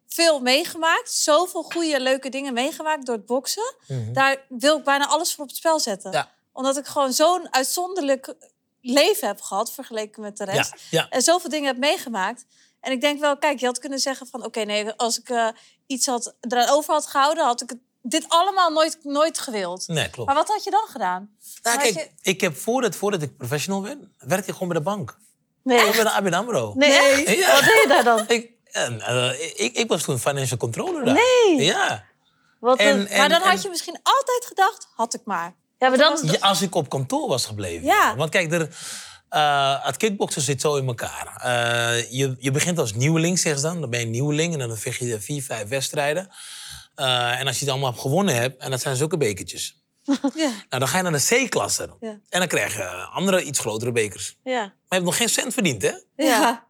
[0.10, 1.12] zoveel meegemaakt.
[1.14, 3.74] Zoveel goede, leuke dingen meegemaakt door het boksen.
[3.88, 4.14] Mhm.
[4.14, 6.12] Daar wil ik bijna alles voor op het spel zetten.
[6.12, 6.32] Ja.
[6.54, 8.34] Omdat ik gewoon zo'n uitzonderlijk
[8.82, 9.72] leven heb gehad...
[9.72, 10.74] vergeleken met de rest.
[10.90, 11.10] ja.
[11.10, 12.46] En zoveel dingen heb meegemaakt.
[12.82, 14.46] En ik denk wel, kijk, je had kunnen zeggen van...
[14.46, 15.48] Oké, nee, als ik eh,
[15.88, 17.44] iets had, eraan over had gehouden...
[17.46, 19.88] had ik het, dit allemaal nooit, nooit gewild.
[19.88, 20.28] Nee, klopt.
[20.28, 21.36] Maar wat had je dan gedaan?
[21.62, 24.84] Nou, kijk, je- ik heb voordat, voordat ik professional ben, werkte ik gewoon bij de
[24.84, 25.18] bank.
[25.64, 25.80] nee.
[25.80, 26.74] Gewoon bij de ABN AMRO.
[26.76, 27.38] Nee?
[27.38, 27.54] Ja.
[27.54, 28.28] Wat deed je daar dan?
[28.28, 31.14] Ik, en, eh, ik, ik was toen financial controller daar.
[31.14, 31.66] Nee.
[31.66, 32.04] Ja.
[32.60, 34.88] Wat En, een- en, maar dan en- had je misschien altijd gedacht...
[34.96, 35.56] Had ik maar.
[35.78, 36.20] ja, maar dan...
[36.24, 37.86] Ja, als ik op kantoor was gebleven.
[37.86, 38.16] Ja.
[38.16, 38.70] Want kijk, er,
[39.30, 41.40] eh, het kickboksen zit zo in elkaar.
[41.44, 43.80] Eh, je, je begint als nieuweling, zeggen ze dan.
[43.82, 46.30] Dan ben je een nieuweling en dan vecht je vier, vijf wedstrijden.
[46.96, 49.78] Eh, en als je het allemaal gewonnen hebt, en dat zijn zulke bekertjes.
[50.36, 50.48] Ja.
[50.48, 51.90] Nou, dan ga je naar de C-klasse.
[52.00, 52.10] Ja.
[52.30, 54.38] En dan krijg je andere, iets grotere bekers.
[54.44, 54.62] Maar Ja.
[54.64, 55.92] je hebt nog geen cent verdiend, hè?
[56.16, 56.68] Ja.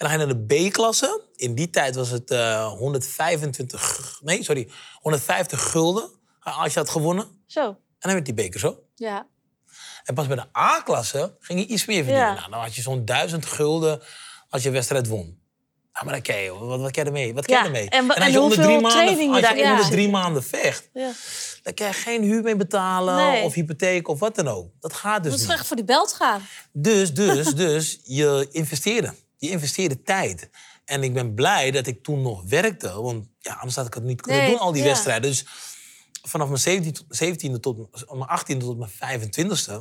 [0.00, 1.20] En dan ga je naar de B-klasse.
[1.36, 4.18] In die tijd was het eh 125...
[4.22, 4.68] Nee, sorry.
[4.94, 6.10] 150 gulden
[6.42, 7.26] eh, als je had gewonnen.
[7.46, 7.66] Zo.
[7.68, 8.82] En dan werd die beker zo.
[8.94, 9.26] Ja.
[10.04, 12.28] En pas bij de A-klasse ging je iets meer verdienen.
[12.28, 12.34] Ja.
[12.38, 14.00] Nou, dan had je zo'n 1000 gulden
[14.48, 15.38] als je wedstrijd won.
[15.92, 17.34] Ja, maar dan ken je, wat, wat ken je ermee?
[17.34, 17.88] Wat ken je Ja, ermee?
[17.88, 21.12] en als en je onder drie maanden, als je onder drie maanden vecht, Ja.
[21.62, 23.42] dan kan je geen huur mee betalen Nee.
[23.42, 24.70] of hypotheek of wat dan ook.
[24.80, 25.50] Dat gaat dus Moet niet.
[25.50, 26.42] echt voor die belt gaan.
[26.72, 29.14] Dus, dus, dus, je investeerde.
[29.40, 30.50] Je investeerde tijd.
[30.84, 33.00] En ik ben blij dat ik toen nog werkte.
[33.02, 34.88] Want ja, anders had ik het niet kunnen Nee, doen, al die ja.
[34.88, 35.30] wedstrijden.
[35.30, 35.46] Dus
[36.22, 37.76] vanaf mijn 17 tot- 17e tot
[38.12, 39.72] mijn 18e tot mijn 25e...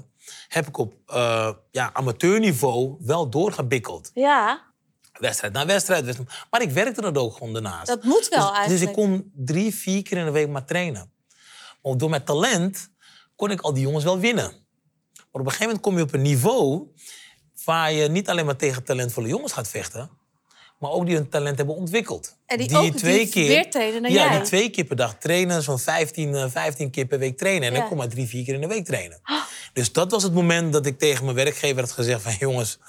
[0.48, 4.12] heb ik op eh, ja, amateurniveau wel doorgebikkeld.
[4.14, 4.68] Ja.
[5.14, 6.06] Wedstrijd na wedstrijd.
[6.06, 6.32] wedstrijd.
[6.50, 7.88] Maar ik werkte er ook gewoon daarnaast.
[7.88, 8.70] Dat moet wel dus, eigenlijk.
[8.80, 11.12] dus ik kon drie, vier keer in de week maar trainen.
[11.82, 12.90] Maar door mijn talent
[13.36, 14.52] kon ik al die jongens wel winnen.
[15.16, 16.88] Maar op een gegeven moment kom je op een niveau...
[17.70, 20.10] waar je niet alleen maar tegen talentvolle jongens gaat vechten...
[20.80, 22.36] maar ook die hun talent hebben ontwikkeld.
[22.46, 24.38] En die ook die weer trainen dan ja, jij.
[24.38, 25.64] die twee keer per dag trainen.
[25.64, 27.68] Zo'n 15, eh, 15 keer per week trainen.
[27.68, 27.80] En Ja.
[27.80, 29.22] dan kom maar drie, vier keer in de week trainen.
[29.74, 32.22] Dus dat was het moment dat ik tegen mijn werkgever had gezegd...
[32.22, 32.80] van jongens,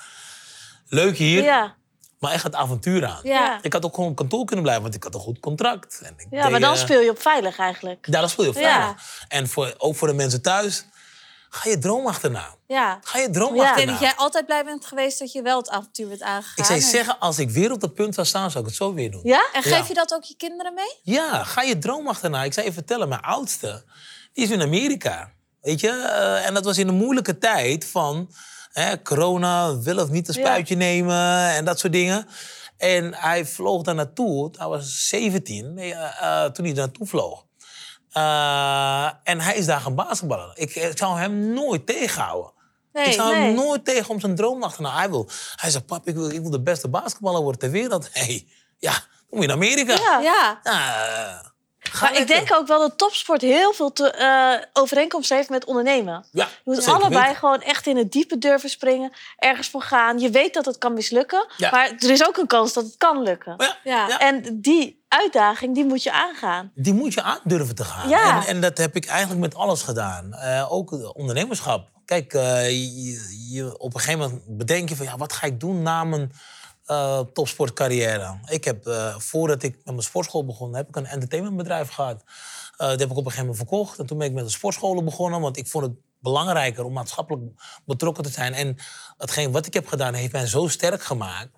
[0.88, 1.74] leuk hier, Ja.
[2.18, 3.20] maar echt het avontuur aan.
[3.22, 3.58] Ja.
[3.62, 6.00] Ik had ook gewoon op kantoor kunnen blijven, want ik had een goed contract.
[6.02, 8.06] En ik ja, deed, maar dan eh, speel je op veilig eigenlijk.
[8.10, 9.24] Ja, dat speel je op veilig.
[9.28, 10.84] En voor, ook voor de mensen thuis,
[11.52, 12.54] ga je droom achterna.
[12.66, 12.98] Ja.
[13.02, 13.62] Ga je droom Ja.
[13.62, 13.86] Ik achterna.
[13.86, 16.54] denk dat jij altijd blij bent geweest dat je wel het avontuur bent aangegaan.
[16.56, 18.78] Ik zou je zeggen, als ik weer op dat punt zou staan, zou ik het
[18.78, 19.20] zo weer doen.
[19.24, 19.48] Ja?
[19.52, 19.84] En geef Ja.
[19.88, 20.98] je dat ook je kinderen mee?
[21.02, 22.44] Ja, ga je droom achterna.
[22.44, 23.84] Ik zou je vertellen, mijn oudste,
[24.32, 25.32] die is in Amerika.
[25.60, 25.88] Weet je?
[25.88, 28.30] Eh, en dat was in een moeilijke tijd van
[28.72, 30.40] hè, corona, wil of niet een Ja.
[30.40, 32.26] spuitje nemen en dat soort dingen.
[32.76, 35.90] En hij vloog daar naartoe, hij was 17, eh,
[36.44, 37.44] eh, toen hij daar naartoe vloog.
[38.12, 40.52] Eh, en hij is daar gaan basketballen.
[40.54, 42.52] Ik, ik zou hem nooit tegenhouden.
[42.92, 43.42] Nee, ik zou nee.
[43.42, 44.96] hem nooit tegen om zijn droom achterna.
[44.96, 48.08] Hij, wil, hij zegt, pap, ik wil, ik wil de beste basketballer worden ter wereld.
[48.12, 48.46] hey,
[48.78, 49.00] ja, dan
[49.30, 49.94] moet je naar Amerika.
[49.94, 50.20] Ja.
[50.20, 50.60] Ja.
[50.62, 51.49] Ga
[52.00, 56.24] Maar ik denk ook wel dat topsport heel veel te, eh, overeenkomst heeft met ondernemen.
[56.32, 57.36] Ja, Je moet allebei weten.
[57.36, 60.18] gewoon echt in het diepe durven springen, ergens voor gaan.
[60.18, 61.70] Je weet dat het kan mislukken, Ja.
[61.70, 63.54] maar er is ook een kans dat het kan lukken.
[63.58, 64.08] Ja, Ja.
[64.08, 64.18] ja.
[64.18, 66.70] En die uitdaging, die moet je aangaan.
[66.74, 68.08] Die moet je aan durven te gaan.
[68.08, 68.40] Ja.
[68.40, 70.32] En, en dat heb ik eigenlijk met alles gedaan.
[70.34, 71.88] Eh, ook ondernemerschap.
[72.04, 75.06] Kijk, eh, je, je- op een gegeven moment bedenk je van...
[75.06, 76.32] Ja, wat ga ik doen na mijn
[76.90, 78.38] eh, topsportcarrière?
[78.46, 80.74] Ik heb, eh, voordat ik met mijn sportschool begon...
[80.74, 82.22] heb ik een entertainmentbedrijf gehad.
[82.76, 83.98] Eh dat heb ik op een gegeven moment verkocht.
[83.98, 85.40] En toen ben ik met de sportscholen begonnen.
[85.40, 87.42] Want ik vond het belangrijker om maatschappelijk
[87.86, 88.52] betrokken te zijn.
[88.54, 88.76] En
[89.16, 91.50] hetgeen wat ik heb gedaan heeft mij zo sterk gemaakt...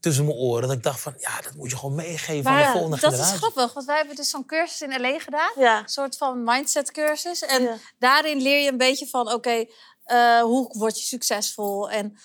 [0.00, 1.14] tussen mijn oren, dat ik dacht van...
[1.16, 3.34] ja, dat moet je gewoon meegeven aan de Maar volgende dat generatie.
[3.34, 5.18] is grappig, want wij hebben dus zo'n cursus in L.A.
[5.18, 5.50] gedaan.
[5.58, 5.78] Ja.
[5.82, 7.42] Een soort van mindset cursus.
[7.42, 7.76] En Ja.
[7.98, 9.64] daarin leer je een beetje van, oké,
[10.04, 11.90] eh, hoe word je succesvol?
[11.90, 12.16] En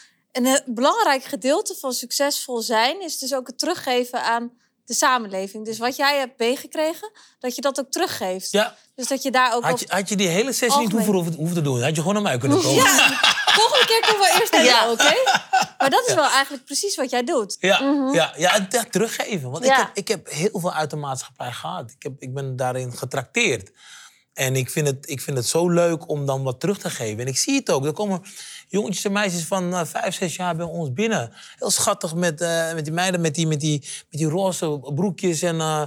[0.46, 4.52] een belangrijk gedeelte van succesvol zijn is dus ook het teruggeven aan
[4.86, 5.66] de samenleving.
[5.66, 8.52] Dus wat jij hebt meegekregen, dat je dat ook teruggeeft.
[8.52, 11.14] Ja, Dus dat je daar ook Had je, had je die hele sessie niet hoeven,
[11.14, 11.82] hoeven, hoeven te doen?
[11.82, 12.84] Had je gewoon naar mij kunnen komen?
[12.84, 13.20] Ja,
[13.60, 14.70] volgende keer komen we eerst naar Ja.
[14.80, 15.14] jou, oké?
[15.78, 17.58] Maar dat is wel eigenlijk precies wat jij doet.
[17.60, 17.80] Ja,
[18.14, 19.52] ja, ja, dat teruggeven.
[19.52, 19.78] Want ik, Ja.
[19.78, 21.92] heb, ik heb heel veel uit de maatschappij gehad.
[21.92, 23.72] Ik, heb, ik ben daarin getrakteerd.
[24.38, 27.20] En ik vind, het, ik vind het zo leuk om dan wat terug te geven.
[27.20, 27.86] En ik zie het ook.
[27.86, 28.22] Er komen
[28.68, 31.34] jongetjes en meisjes van eh, vijf, zes jaar bij ons binnen.
[31.56, 35.42] Heel schattig met, eh, met die meiden met die, met, die, met die roze broekjes
[35.42, 35.84] en eh,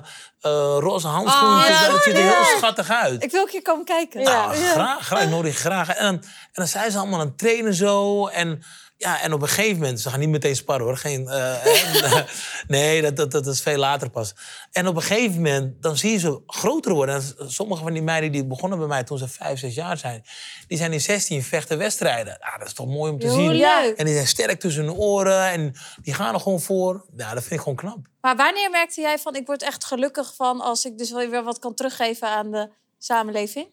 [0.79, 1.81] roze handschoentjes.
[1.81, 2.35] Ja, dat ziet er ja.
[2.35, 3.23] heel schattig uit.
[3.23, 4.23] Ik wil een keer komen kijken.
[4.23, 5.89] Nou, graag, graag, ik nodig je graag.
[5.89, 6.23] En dan, en
[6.53, 8.27] dan zijn ze allemaal aan het trainen zo.
[8.27, 8.63] En,
[9.01, 10.97] ja, en op een gegeven moment, ze gaan niet meteen sparren hoor.
[10.97, 12.17] Geen, eh,
[12.69, 14.35] nee, dat, dat, dat is veel later pas.
[14.73, 17.15] En op een gegeven moment, dan zie je ze groter worden.
[17.15, 20.25] En sommige van die meiden die begonnen bij mij toen ze vijf, zes jaar zijn...
[20.69, 22.37] die zijn in 16 vechten wedstrijden.
[22.41, 23.51] Ja, dat is toch mooi om te Hoe zien.
[23.51, 23.97] leuk.
[23.97, 27.05] En die zijn sterk tussen hun oren en die gaan er gewoon voor.
[27.17, 27.99] Ja, dat vind ik gewoon knap.
[28.21, 31.59] Maar wanneer merkte jij van, ik word echt gelukkig van als ik dus weer wat
[31.59, 33.67] kan teruggeven aan de samenleving?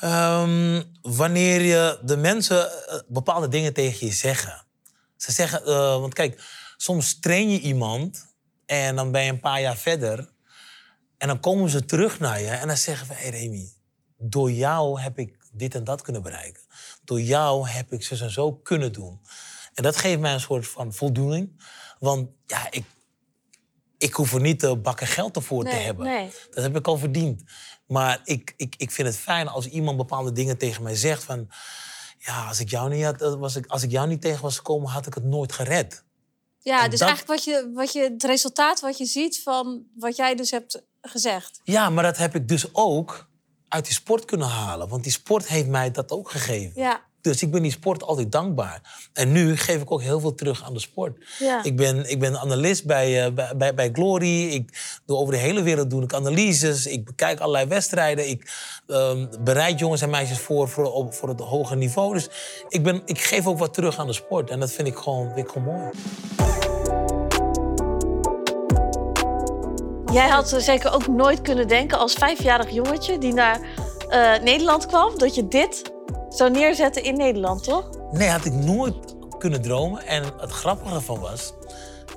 [0.00, 4.64] Ehm, wanneer je de mensen eh, bepaalde dingen tegen je zeggen.
[5.16, 6.42] Ze zeggen, eh, want kijk,
[6.76, 8.34] soms train je iemand
[8.66, 10.30] en dan ben je een paar jaar verder.
[11.18, 13.16] En dan komen ze terug naar je en dan zeggen van...
[13.16, 13.72] Hé hey Remy,
[14.18, 16.62] door jou heb ik dit en dat kunnen bereiken.
[17.04, 19.20] Door jou heb ik zo en zo kunnen doen.
[19.74, 21.62] En dat geeft mij een soort van voldoening.
[21.98, 22.84] Want ja, ik,
[23.98, 26.06] ik hoef er niet te bakken geld ervoor te hebben.
[26.06, 26.30] nee.
[26.50, 27.42] Dat heb ik al verdiend.
[27.86, 31.48] Maar ik, ik, ik vind het fijn als iemand bepaalde dingen tegen mij zegt van...
[32.18, 34.56] Ja, als ik jou niet, had, eh, was ik, als ik jou niet tegen was
[34.56, 36.04] gekomen, had ik het nooit gered.
[36.60, 39.82] Ja, En dus dat- eigenlijk wat je, wat je, het resultaat wat je ziet van
[39.94, 41.60] wat jij dus hebt gezegd.
[41.64, 43.28] Ja, maar dat heb ik dus ook
[43.68, 44.88] uit die sport kunnen halen.
[44.88, 46.82] Want die sport heeft mij dat ook gegeven.
[46.82, 49.08] Ja, Dus ik ben die sport altijd dankbaar.
[49.12, 51.24] En nu geef ik ook heel veel terug aan de sport.
[51.38, 51.64] Ja.
[51.64, 54.48] Ik, ben, ik ben analist bij, eh, bij, bij, bij Glory.
[54.48, 56.86] Ik doe over de hele wereld doe ik analyses.
[56.86, 58.28] Ik bekijk allerlei wedstrijden.
[58.28, 58.52] Ik
[58.86, 62.14] ehm, bereid jongens en meisjes voor, voor, op, voor het hoger niveau.
[62.14, 62.28] Dus
[62.68, 64.50] ik, ben, ik geef ook wat terug aan de sport.
[64.50, 65.90] En dat vind ik gewoon, vind ik gewoon mooi.
[70.12, 73.60] Jij had zeker ook nooit kunnen denken als vijfjarig jongetje die naar
[74.08, 75.94] eh, Nederland kwam, dat je dit
[76.36, 77.90] zou neerzetten in Nederland, toch?
[78.12, 80.06] Nee, had ik nooit kunnen dromen.
[80.06, 81.52] En het grappige van was,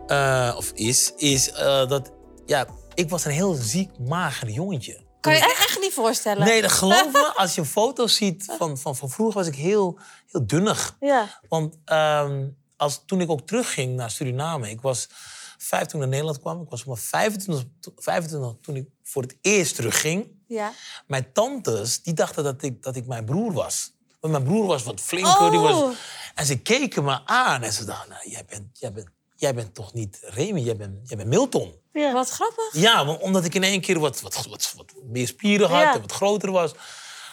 [0.08, 2.12] eh, of is, is eh, dat
[2.46, 5.04] ja, ik was een heel ziek, mager jongetje.
[5.20, 6.46] kan je echt, echt niet voorstellen.
[6.46, 7.32] Nee, dat geloof me.
[7.36, 10.00] Als je foto's ziet van, van, van vroeger was ik heel,
[10.32, 10.96] heel dunnig.
[11.00, 11.40] Ja.
[11.50, 12.48] Want ehm,
[12.78, 15.10] als, toen ik ook terugging naar Suriname, ik was
[15.58, 16.62] vijf toen ik naar Nederland kwam.
[16.62, 20.32] Ik was maar 25, to- 25 toen ik voor het eerst terugging.
[20.48, 20.72] Ja.
[21.08, 23.98] Mijn tantes, die dachten dat ik, dat ik mijn broer was.
[24.20, 25.52] Want mijn broer was wat flinker.
[25.52, 25.96] Die was, Oh.
[26.36, 29.74] en ze keken me aan en ze dachten, nou, jij, bent, jij, bent, jij bent
[29.76, 31.74] toch niet Remy, jij bent, jij bent Milton.
[31.94, 32.14] ja.
[32.14, 32.70] Wat grappig.
[32.74, 35.94] Ja, want omdat ik in één keer wat, wat, wat, wat meer spieren had Ja.
[35.94, 36.72] en wat groter was.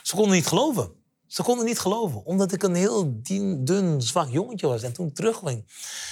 [0.03, 0.93] Ze konden niet geloven.
[1.27, 4.83] Ze konden niet geloven, omdat ik een heel dien, dun, zwak jongetje was.
[4.83, 5.65] En toen terugging,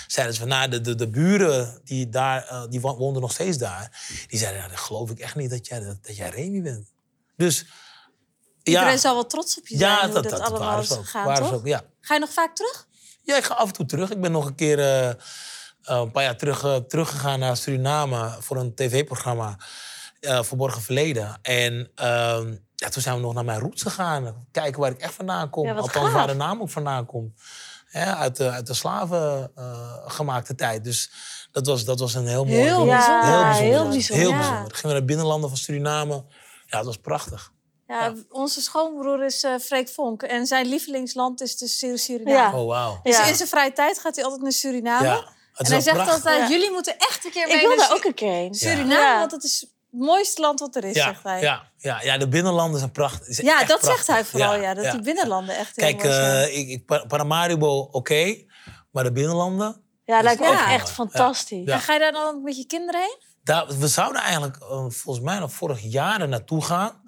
[0.07, 3.33] zeiden ze van, nou, de, de, de buren die, daar, eh, die wo- woonden nog
[3.33, 4.07] steeds daar.
[4.27, 6.93] Die zeiden, nou, dat geloof ik echt niet dat jij, dat, dat jij Remy bent.
[7.37, 7.67] Dus,
[8.65, 11.11] Iedereen zal wel trots op je zijn ja dat, dat, allemaal is ook.
[11.13, 11.49] waren toch?
[11.49, 11.83] ze ook, ja.
[12.01, 12.87] Ga je nog vaak terug?
[13.23, 14.11] Ja, ik ga af en toe terug.
[14.11, 15.17] Ik ben nog een keer eh, eh,
[15.83, 19.57] een paar jaar terug, eh, teruggegaan naar Suriname voor een tv-programma.
[20.21, 21.39] eh, Verborgen Verleden.
[21.43, 24.47] En ehm, ja, toen zijn we nog naar mijn roots gegaan.
[24.51, 25.67] Kijken waar ik echt vandaan kom.
[25.67, 26.13] Ja, Althans, gaaf.
[26.15, 27.41] waar de naam ook vandaan komt.
[27.91, 29.51] Ja, uit, de, uit de slaven
[30.07, 30.85] gemaakte tijd.
[30.85, 31.11] Dus
[31.53, 32.57] dat was, dat was een heel mooi...
[32.57, 33.25] Heel bijzonder.
[33.25, 33.73] Heel bijzonder.
[33.73, 34.25] heel bijzonder.
[34.25, 34.65] Heel bijzonder.
[34.75, 36.15] Gingen we naar de binnenlanden van Suriname.
[36.67, 37.53] Ja, dat was prachtig.
[37.95, 38.15] Ja, Ja.
[38.31, 40.23] Onze schoonbroer is eh Freek Vonk.
[40.23, 42.37] En zijn lievelingsland is dus Sur- Suriname.
[42.37, 42.61] Ja.
[42.61, 43.01] Oh, wauw.
[43.03, 43.25] Dus Ja.
[43.25, 45.07] in zijn vrije tijd gaat hij altijd naar Suriname.
[45.07, 45.15] Ja,
[45.53, 46.15] het en hij zegt prachtig.
[46.15, 46.49] altijd, Ja.
[46.49, 48.55] jullie moeten echt een keer mee Ik wil daar ook een keer heen.
[48.55, 48.95] Suriname.
[48.95, 49.19] Ja.
[49.19, 49.71] Want het is het
[50.03, 51.41] mooiste land wat er is, Ja, zegt hij.
[51.41, 53.27] ja, ja, ja, de binnenlanden zijn prachtig.
[53.29, 54.05] is Ja, echt dat prachtig.
[54.05, 54.75] zegt hij vooral, ja.
[54.75, 58.45] dat die binnenlanden echt heel Kijk, eh, ik, ik, Pa- Paramaribo, oké.
[58.93, 59.83] maar de binnenlanden...
[60.05, 61.65] Ja, lijkt me is ook echt fantastisch.
[61.67, 61.73] Ja.
[61.75, 63.17] En ga je daar dan met je kinderen heen?
[63.43, 67.03] Daar, we zouden eigenlijk eh, volgens mij nog vorig jaar er naartoe gaan.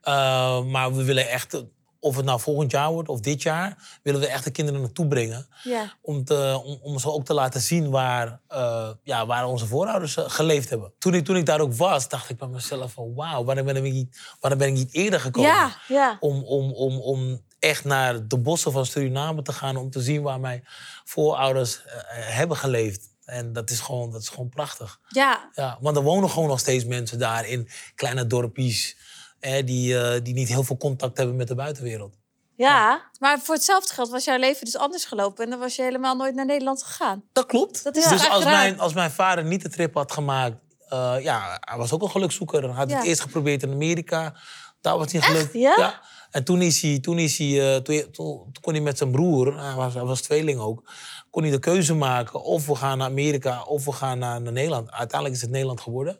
[0.00, 1.64] Eh, maar we willen echt,
[1.98, 3.98] of het nou volgend jaar wordt of dit jaar...
[4.02, 5.46] willen we echt de kinderen naartoe brengen.
[5.62, 5.92] Ja.
[6.00, 10.16] Om, te, om, om ze ook te laten zien waar, eh, ja, waar onze voorouders
[10.16, 10.92] eh, geleefd hebben.
[10.98, 13.14] Toen ik, toen ik daar ook was, dacht ik bij mezelf van...
[13.14, 15.50] wauw, waarom ben ik niet, waarom ben ik niet eerder gekomen?
[15.50, 15.76] Ja.
[15.88, 16.16] Ja.
[16.20, 19.76] om, om, om, om echt naar de bossen van Suriname te gaan...
[19.76, 20.64] om te zien waar mijn
[21.04, 23.08] voorouders hebben geleefd.
[23.24, 25.00] En dat is gewoon, dat is gewoon prachtig.
[25.08, 28.96] Ja, Ja, want er wonen gewoon nog steeds mensen daar in kleine dorpjes...
[29.40, 32.18] Hè, die, eh, die niet heel veel contact hebben met de buitenwereld.
[32.56, 33.02] Ja.
[33.18, 35.44] maar voor hetzelfde geld was jouw leven dus anders gelopen.
[35.44, 37.22] En dan was je helemaal nooit naar Nederland gegaan.
[37.32, 37.84] Dat klopt.
[37.84, 40.56] Dat is dus als mijn, als mijn vader niet de trip had gemaakt...
[40.88, 42.62] eh, ja, hij was ook een gelukzoeker.
[42.62, 42.96] Hij had Ja.
[42.96, 44.34] het eerst geprobeerd in Amerika.
[44.80, 45.52] Daar was hij gelukt.
[45.52, 46.00] Ja?
[46.30, 47.80] En toen, is hij, toen, is hij, eh,
[48.10, 50.92] toen kon hij met zijn broer, hij was, hij was tweeling ook...
[51.30, 54.52] kon hij de keuze maken of we gaan naar Amerika of we gaan naar, naar
[54.52, 54.90] Nederland.
[54.90, 56.18] Uiteindelijk is het Nederland geworden.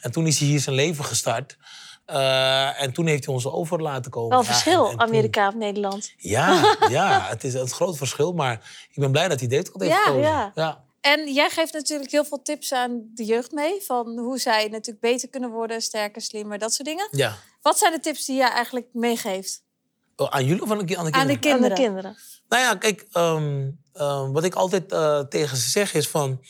[0.00, 1.56] En toen is hij hier zijn leven gestart.
[2.10, 4.28] Eh, en toen heeft hij ons over laten komen.
[4.30, 6.12] Wel een Ja, verschil, en- toen- Amerika of Nederland.
[6.16, 8.32] Ja, ja het is een groot verschil.
[8.32, 10.20] Maar ik ben blij dat hij dit heeft Ja, gekozen.
[10.30, 10.52] ja.
[10.54, 10.84] ja.
[11.00, 13.80] En jij geeft natuurlijk heel veel tips aan de jeugd mee.
[13.86, 17.08] Van hoe zij natuurlijk beter kunnen worden, sterker, slimmer, dat soort dingen.
[17.10, 17.36] ja.
[17.62, 19.62] Wat zijn de tips die jij eigenlijk meegeeft?
[20.16, 21.64] Oh, Aan jullie of aan de, ki- aan de Aan de kinderen?
[21.70, 22.02] Aan de Kinderen.
[22.12, 22.16] kinderen.
[22.48, 26.40] Nou ja, kijk, ehm, ehm, wat ik altijd eh, tegen ze zeg is van...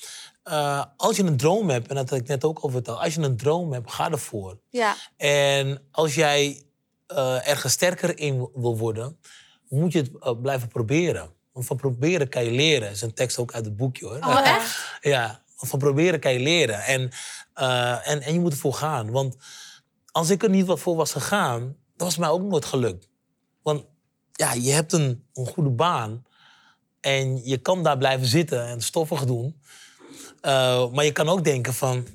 [0.51, 2.98] eh, als je een droom hebt, en dat had ik net ook al verteld...
[2.98, 4.59] als je een droom hebt, ga ervoor.
[4.68, 6.62] Ja, En als jij
[7.07, 9.18] eh, ergens sterker in wil worden...
[9.68, 11.30] moet je het eh, blijven proberen.
[11.53, 12.80] Want van proberen kan je leren.
[12.80, 14.16] Dat is een tekst ook uit het boekje, hoor.
[14.16, 14.78] oh echt?
[15.12, 16.82] Ja, van proberen kan je leren.
[16.82, 17.11] En,
[18.05, 19.11] en, en je moet ervoor gaan.
[19.11, 19.36] Want
[20.12, 21.61] als ik er niet wat voor was gegaan,
[21.96, 23.09] dan was mij ook nooit gelukt.
[23.62, 23.84] Want
[24.32, 26.24] ja, je hebt een, een goede baan.
[27.01, 29.61] En je kan daar blijven zitten en stoffig doen.
[30.41, 32.07] Eh, maar je kan ook denken van...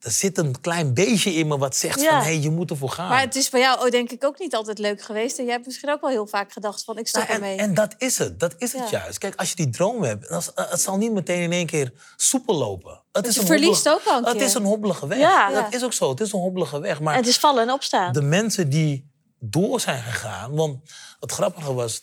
[0.00, 2.08] Er zit een klein beestje in me wat zegt Ja.
[2.08, 2.18] van...
[2.18, 3.08] hé, hey, je moet ervoor gaan.
[3.08, 5.38] Maar het is bij jou oh, denk ik ook niet altijd leuk geweest.
[5.38, 7.56] En jij hebt misschien ook wel heel vaak gedacht van ik stop Nou, en, ermee.
[7.58, 8.40] en dat is het.
[8.40, 8.98] Dat is het Ja.
[8.98, 9.18] juist.
[9.18, 11.66] Kijk, als je die droom hebt, dan, is- eh, het zal niet meteen in één
[11.66, 13.02] keer soepel lopen.
[13.12, 14.46] Het je een verliest hobbelige- ook wel een Het keer.
[14.46, 15.18] is een hobbelige weg.
[15.18, 15.50] Ja.
[15.50, 16.10] Dat is ook zo.
[16.10, 17.00] Het is een hobbelige weg.
[17.00, 18.12] Maar En het is vallen en opstaan.
[18.12, 20.54] de mensen die door zijn gegaan...
[20.54, 20.78] Want
[21.20, 22.02] het grappige was,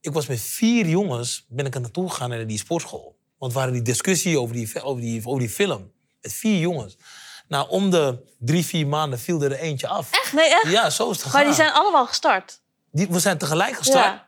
[0.00, 3.17] ik was met vier jongens ben ik er naartoe gegaan naar die sportschool.
[3.38, 5.92] Want we hadden die discussie over die, over die, over die film.
[6.22, 6.96] Met vier jongens.
[7.48, 10.08] Nou, om de drie, vier maanden viel er eentje af.
[10.12, 10.32] Echt?
[10.32, 10.68] Nee, echt?
[10.72, 11.40] Ja, zo is het gegaan.
[11.40, 12.60] Maar die zijn allemaal gestart.
[12.92, 14.04] Die- we zijn tegelijk gestart.
[14.04, 14.26] Ja.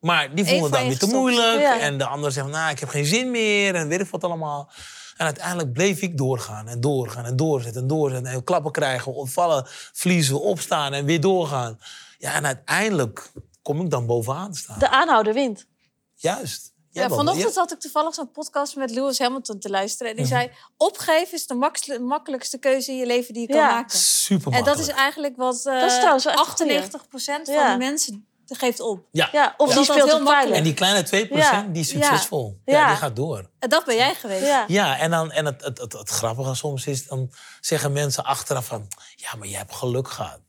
[0.00, 1.60] Maar die vonden dat je weer te moeilijk.
[1.60, 1.78] Ja.
[1.80, 3.74] En de andere zegt, nou, ik heb geen zin meer.
[3.74, 4.70] En weet ik wat allemaal.
[5.16, 8.32] En uiteindelijk bleef ik doorgaan en doorgaan en doorzetten en doorzetten.
[8.32, 11.78] En klappen krijgen, ontvallen, verliezen, opstaan en weer doorgaan.
[12.18, 13.30] Ja, en uiteindelijk
[13.62, 14.78] kom ik dan bovenaan te staan.
[14.78, 15.66] De aanhouder wint.
[16.14, 16.72] Juist.
[16.98, 17.60] Ja, vanochtend ja.
[17.60, 20.10] had ik toevallig zo'n podcast met Lewis Hamilton te luisteren.
[20.12, 23.70] En die zei, opgeven is de makkelijkste keuze in je leven die je kan Ja.
[23.70, 23.98] maken.
[23.98, 27.70] Super En dat is eigenlijk wat eh Dat is trouwens wel echt een 98% van
[27.70, 29.06] de mensen geeft op.
[29.12, 29.28] Ja.
[29.32, 30.56] Ja, of die Dat speelt heel makkelijk.
[30.56, 31.66] En die kleine 2% Ja.
[31.72, 32.60] die is succesvol.
[32.64, 32.78] Ja.
[32.78, 32.86] Ja.
[32.88, 33.50] die gaat door.
[33.58, 34.46] En dat ben jij geweest.
[34.46, 34.64] Ja.
[34.66, 38.66] Ja, en, dan, en het, het, het, het grappige soms is, dan zeggen mensen achteraf
[38.66, 38.88] van...
[39.16, 40.40] Ja, maar je hebt geluk gehad.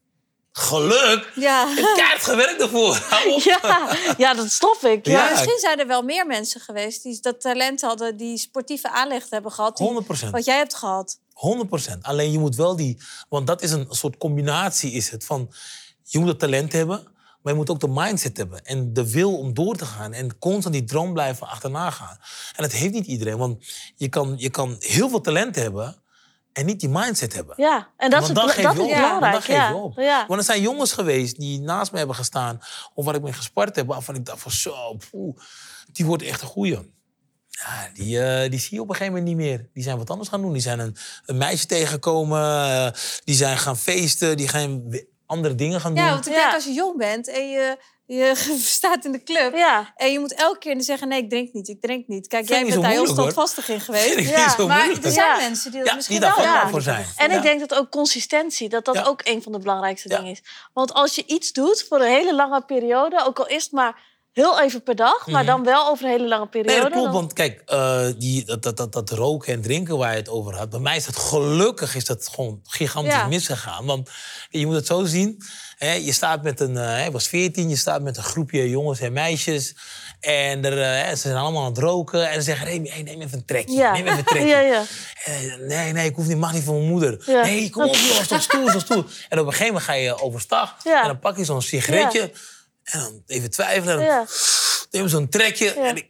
[0.51, 1.31] Geluk?
[1.35, 1.71] Ja.
[1.71, 2.97] Ik heb keihard gewerkt ervoor.
[3.43, 5.05] Ja, ja, dat snap ik.
[5.05, 5.11] Ja.
[5.11, 5.19] Ja.
[5.19, 9.29] Maar misschien zijn er wel meer mensen geweest die dat talent hadden, die sportieve aanleg
[9.29, 9.77] hebben gehad.
[9.77, 10.29] Die, 100%.
[10.29, 11.19] Wat jij hebt gehad.
[11.89, 11.97] 100%.
[12.01, 13.01] Alleen je moet wel die...
[13.29, 15.53] Want dat is een soort combinatie is het van...
[16.03, 17.03] Je moet het talent hebben,
[17.41, 18.65] maar je moet ook de mindset hebben.
[18.65, 20.13] En de wil om door te gaan.
[20.13, 22.17] En constant die droom blijven achterna gaan.
[22.55, 23.37] En dat heeft niet iedereen.
[23.37, 25.98] Want je kan, je kan heel veel talent hebben
[26.59, 27.53] en niet die mindset hebben.
[27.57, 29.21] Ja, en dat is, dan geef dat je is op.
[29.21, 29.67] dan geef ja.
[29.69, 29.99] je op.
[29.99, 30.25] Ja.
[30.27, 32.59] Want er zijn jongens geweest die naast me hebben gestaan...
[32.93, 34.97] of waar ik mee gespart heb, waarvan ik dacht van zo...
[35.11, 35.37] poeh,
[35.91, 36.91] die wordt echt een goeie.
[37.49, 39.69] Ja, die, eh, die zie je op een gegeven moment niet meer.
[39.73, 40.53] Die zijn wat anders gaan doen.
[40.53, 40.95] Die zijn een,
[41.25, 42.41] een meisje tegengekomen.
[42.41, 42.87] eh,
[43.23, 44.37] die zijn gaan feesten.
[44.37, 44.83] Die gaan
[45.25, 46.03] andere dingen gaan doen.
[46.03, 46.39] Ja, want ik Ja.
[46.41, 47.77] denk als je jong bent en je,
[48.17, 48.35] je
[48.77, 49.55] staat in de club.
[49.55, 49.93] Ja.
[49.95, 52.27] En je moet elke keer zeggen, nee, ik drink niet, ik drink niet.
[52.27, 54.17] Kijk, Vind jij bent daar heel standvastig in Vind geweest.
[54.17, 55.35] ik Ja, niet zo Maar er zijn Ja.
[55.37, 57.05] mensen die dat Ja, misschien die daar wel voor zijn.
[57.17, 57.35] En Ja.
[57.37, 59.03] ik denk dat ook consistentie, dat dat Ja.
[59.03, 60.17] ook een van de belangrijkste Ja.
[60.17, 60.41] dingen is.
[60.73, 64.01] Want als je iets doet voor een hele lange periode, ook al is het maar
[64.39, 66.71] heel even per dag, maar dan wel over een hele lange periode.
[66.73, 66.81] Mhm.
[66.81, 67.11] Nee, dat klopt.
[67.13, 70.29] dan- Want kijk, eh, die, dat, dat, dat, dat roken en drinken waar je het
[70.29, 70.69] over had.
[70.69, 73.27] Bij mij is dat gelukkig is dat gewoon gigantisch Ja.
[73.27, 73.85] misgegaan.
[73.85, 74.09] Want
[74.49, 75.41] je moet het zo zien.
[75.77, 78.99] Hè, je staat met een, eh, ik was 14, je staat met een groepje jongens
[78.99, 79.75] en meisjes.
[80.19, 82.29] En er, eh, ze zijn allemaal aan het roken.
[82.29, 83.75] En ze zeggen, hey, neem even een trekje.
[83.75, 83.91] Ja.
[83.93, 84.47] Neem even een trekje.
[84.55, 84.83] Ja, ja.
[85.23, 87.23] En, nee, nee, ik hoef niet, mag niet van mijn moeder.
[87.25, 89.05] Nee, kom op, joh, stop stoel, stoel.
[89.29, 90.75] En op een gegeven moment ga je overstag.
[90.83, 92.31] En dan pak je zo'n sigaretje.
[92.91, 93.93] En dan even twijfelen.
[93.93, 94.25] En dan Ja.
[94.91, 95.71] neem zo'n trekje.
[95.71, 96.09] En ik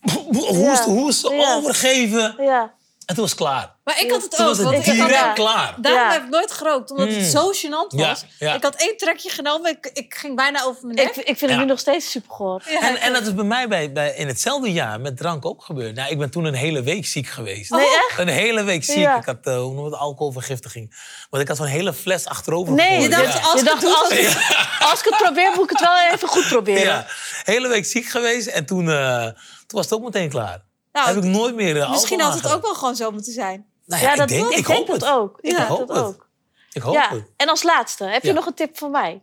[0.48, 2.34] hoest, hoest, overgeven.
[2.38, 2.74] Ja.
[3.06, 3.76] En toen was het klaar.
[3.84, 4.46] Maar ik had het Toen ook.
[4.48, 5.32] was het want ik had- direct Ja.
[5.32, 5.74] klaar.
[5.78, 6.12] Daarom Ja.
[6.12, 7.24] heb ik nooit gerookt, omdat het Mm.
[7.24, 8.24] zo gênant was.
[8.38, 8.54] ja.
[8.54, 11.16] Ik had één trekje genomen, ik, ik ging bijna over mijn nek.
[11.16, 13.92] Ik, ik vind het nu nog steeds super En, en dat is bij mij bij,
[13.92, 15.94] bij, in hetzelfde jaar met drank ook gebeurd.
[15.94, 17.70] Nou, ik ben toen een hele week ziek geweest.
[17.70, 18.18] Nee, echt?
[18.18, 18.96] Een hele week ziek.
[18.96, 19.16] Ja.
[19.18, 20.96] Ik had uh, hoe noem je het, alcoholvergiftiging.
[21.30, 23.40] Want ik had zo'n hele fles achterover Nee, je dacht, ja.
[23.40, 24.26] als je dacht als, ik,
[24.90, 26.82] als ik het probeer, moet ik het wel even goed proberen.
[26.82, 27.06] Ja,
[27.44, 28.46] hele week ziek geweest.
[28.46, 29.34] En toen, eh, toen
[29.66, 30.62] was het ook meteen klaar.
[30.94, 33.66] Nou, heb ik nooit meer uh, Misschien had het ook wel gewoon zo moeten zijn.
[33.86, 35.10] Nou ja, Ja, dat ik denk, ik, denk hoop dat het.
[35.10, 35.38] ook.
[35.40, 36.06] Ik Ik hoop dat het.
[36.06, 36.28] ook.
[36.72, 37.08] Ik hoop Ja.
[37.10, 37.24] het.
[37.36, 38.34] En als laatste, heb je Ja.
[38.34, 39.20] nog een tip voor mij?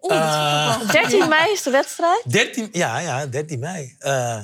[0.00, 2.22] Oeh, dat is Eh, ook wel- 13 mei is de wedstrijd.
[2.32, 3.96] 13, ja, ja, 13 mei.
[3.98, 4.40] Eh,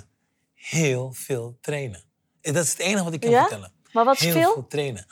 [0.55, 2.03] heel veel trainen.
[2.41, 3.41] Dat is het enige wat ik kan Ja?
[3.41, 3.73] vertellen.
[3.93, 4.53] Maar wat is heel veel?
[4.53, 5.07] veel trainen.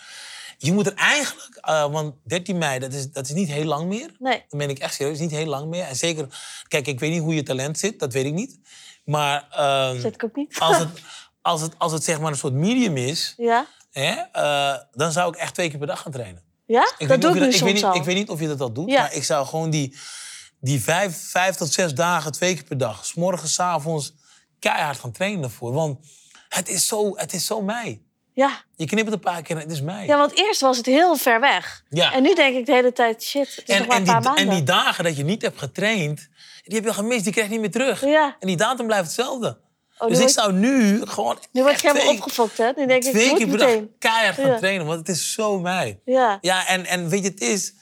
[0.59, 3.87] Je moet er eigenlijk, eh, want 13 mei, dat is, dat is niet heel lang
[3.89, 4.11] meer.
[4.19, 4.45] Nee.
[4.49, 5.85] Dan ben ik echt serieus, niet heel lang meer.
[5.85, 6.27] En zeker,
[6.69, 8.59] kijk, ik weet niet hoe je talent zit, dat weet ik niet.
[9.09, 10.57] Maar ehm, Zet ik ook niet.
[10.59, 10.89] als, het,
[11.43, 13.67] als, het, als het zeg maar een soort medium is, Ja?
[13.91, 16.43] hè, eh, dan zou ik echt twee keer per dag gaan trainen.
[16.67, 16.93] Ja?
[16.99, 17.95] Ik dat doe ik nu ik weet soms niet, al.
[17.95, 19.01] Ik weet niet of je dat al doet, Ja.
[19.01, 19.97] maar ik zou gewoon die,
[20.61, 24.15] die vijf, vijf tot zes dagen, twee keer per dag, s morgens, s avonds,
[24.59, 25.73] keihard gaan trainen daarvoor.
[25.73, 25.99] Want
[26.49, 28.03] het is zo, het is zo mij.
[28.39, 28.63] Ja.
[28.77, 30.07] Je knipt het een paar keer en het is mij.
[30.07, 31.83] ja, want eerst was het heel ver weg.
[31.89, 32.13] Ja.
[32.13, 34.09] En nu denk ik de hele tijd, shit, het is en, nog maar en, een
[34.09, 34.49] paar die, maanden.
[34.49, 36.29] en die dagen dat je niet hebt getraind,
[36.65, 38.05] die heb je al gemist, die krijg je niet meer terug.
[38.05, 38.37] Ja.
[38.41, 39.59] En die datum blijft hetzelfde.
[39.99, 42.71] Oh, dus ik zou nu gewoon Nu word ik helemaal opgefokt, hè?
[42.77, 43.91] Nu denk ik, twee ik keer per dag meteen.
[43.99, 44.57] keihard gaan Ja.
[44.59, 46.01] trainen, want het is zo mij.
[46.05, 46.39] Ja.
[46.41, 47.73] Ja, en, en weet je, het is...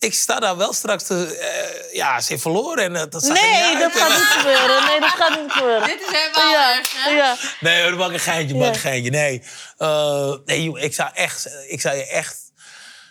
[0.00, 1.36] Ik sta daar wel straks te...
[1.36, 4.00] eh, ja, ze heeft verloren en eh, dat zag Nee, niet dat uit.
[4.02, 4.84] gaat niet gebeuren.
[4.86, 5.86] Nee, dat gaat niet gebeuren.
[5.88, 7.10] Dit is helemaal Ja, erg, hè?
[7.10, 7.36] ja.
[7.60, 8.72] Nee, hoor, maak een geintje, maak Ja.
[8.74, 9.10] een geintje.
[9.10, 9.42] Nee,
[9.76, 12.52] Eh, nee joh, ik, zou echt, ik zou je echt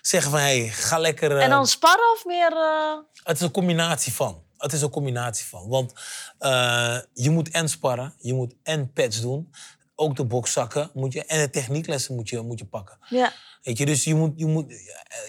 [0.01, 0.39] zeggen van...
[0.39, 1.37] Hey, ga lekker...
[1.37, 2.51] eh, En dan sparren of meer...
[2.51, 4.43] eh, Het is een combinatie van.
[4.57, 5.67] Het is een combinatie van.
[5.67, 5.93] Want
[6.39, 9.53] eh, je moet en sparren, je moet en pads doen.
[9.95, 11.25] Ook de bokszakken moet je...
[11.25, 12.97] En de technieklessen moet je, moet je pakken.
[13.09, 13.31] Ja.
[13.62, 14.74] Weet je, dus je moet, je moet...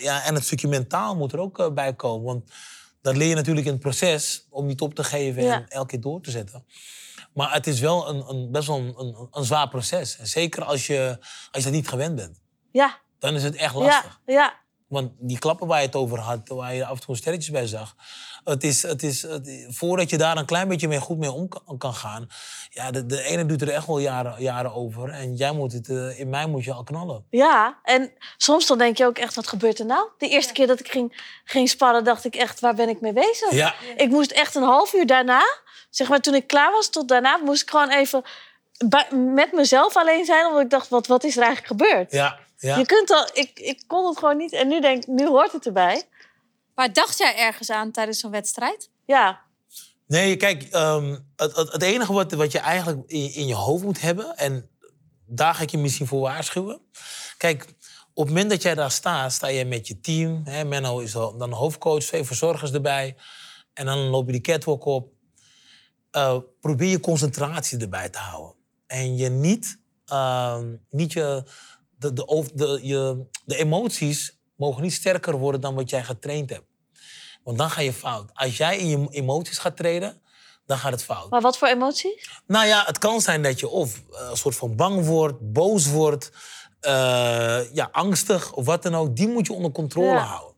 [0.01, 2.27] Ja, en het stukje mentaal moet er ook eh, bij komen.
[2.27, 2.51] Want
[3.03, 5.55] dat leer je natuurlijk in het proces om niet op te geven Ja.
[5.55, 6.65] en elke keer door te zetten.
[7.35, 10.17] Maar het is wel een, een, best wel een, een, een zwaar proces.
[10.19, 12.41] En zeker als je, als je dat niet gewend bent.
[12.73, 12.99] Ja.
[13.19, 13.79] Dan is het echt Ja.
[13.81, 14.21] lastig.
[14.27, 14.55] Ja.
[14.89, 17.67] Want die klappen waar je het over had, waar je af en toe sterretjes bij
[17.67, 17.97] zag.
[18.45, 21.49] Het is, het is, het- voordat je daar een klein beetje mee, goed mee om
[21.49, 22.29] kan, kan gaan.
[22.71, 25.09] Ja, de, de ene doet er echt wel jaren, jaren over.
[25.11, 27.25] En jij moet het, eh, in mij moet je al knallen.
[27.31, 30.09] Ja, en soms dan denk je ook echt, wat gebeurt er nou?
[30.19, 33.13] De eerste keer dat ik ging, ging sparren, dacht ik echt, waar ben ik mee
[33.13, 33.51] bezig?
[33.53, 35.43] Ja, Ik moest echt een half uur daarna,
[35.91, 38.23] zeg maar toen ik klaar was tot daarna, moest ik gewoon even
[38.87, 40.47] bij- met mezelf alleen zijn.
[40.47, 42.13] Omdat ik dacht, wat, wat is er eigenlijk gebeurd?
[42.13, 42.77] ja, ja.
[42.77, 44.53] Je kunt al, ik, ik kon het gewoon niet.
[44.53, 46.03] En nu denk ik, nu hoort het erbij.
[46.81, 48.91] Maar dacht jij ergens aan tijdens zo'n wedstrijd?
[49.07, 49.41] Ja,
[50.07, 53.85] Nee, kijk, ehm, het, het, het enige wat, wat je eigenlijk in, in je hoofd
[53.85, 54.37] moet hebben...
[54.37, 54.71] en
[55.27, 56.81] daar ga ik je misschien voor waarschuwen.
[57.37, 57.63] Kijk,
[58.15, 60.43] op het moment dat jij daar staat, sta je met je team.
[60.45, 63.17] Hè, Menno is al- dan hoofdcoach, twee verzorgers erbij.
[63.73, 65.13] En dan loop je die catwalk op.
[66.11, 68.55] Eh, probeer je concentratie erbij te houden.
[68.87, 71.45] En je niet, ehm, niet je,
[71.99, 76.69] de, de, je, de emoties mogen niet sterker worden dan wat jij getraind hebt.
[77.45, 78.31] Want dan ga je fout.
[78.35, 80.21] Als jij in je emoties gaat treden,
[80.67, 81.31] dan gaat het fout.
[81.31, 82.31] maar wat voor emoties?
[82.47, 85.87] Nou ja, het kan zijn dat je of eh, een soort van bang wordt, boos
[85.87, 86.31] wordt,
[86.81, 89.17] eh, ja, angstig of wat dan ook.
[89.17, 90.25] Die moet je onder controle Ja.
[90.25, 90.57] houden.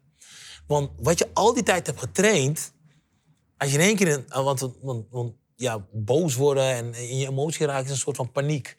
[0.66, 2.72] Want wat je al die tijd hebt getraind,
[3.58, 7.16] als je in één keer, in, eh, want, want, want ja, boos worden en in
[7.18, 8.76] je emotie raken is een soort van paniek.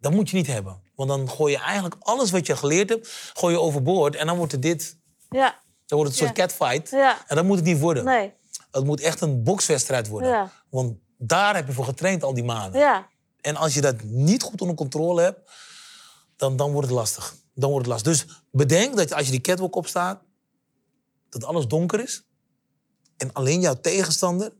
[0.00, 0.82] Dat moet je niet hebben.
[0.94, 4.16] Want dan gooi je eigenlijk alles wat je geleerd hebt, gooi je overboord.
[4.16, 4.98] En dan wordt het dit,
[5.28, 5.58] Ja,
[5.94, 6.90] dan wordt het een soort catfight.
[6.90, 7.18] ja.
[7.26, 8.04] En dat moet het niet worden.
[8.04, 8.32] Nee,
[8.70, 10.30] Het moet echt een bokswedstrijd worden.
[10.30, 10.50] Ja.
[10.70, 12.80] Want daar heb je voor getraind al die maanden.
[12.80, 13.06] ja.
[13.40, 15.50] En als je dat niet goed onder controle hebt,
[16.36, 17.34] dan, dan wordt het lastig.
[17.54, 18.12] Dan wordt het lastig.
[18.26, 20.22] Dus bedenk dat als je die catwalk opstaat,
[21.30, 22.22] dat alles donker is.
[23.16, 24.52] En alleen jouw tegenstander,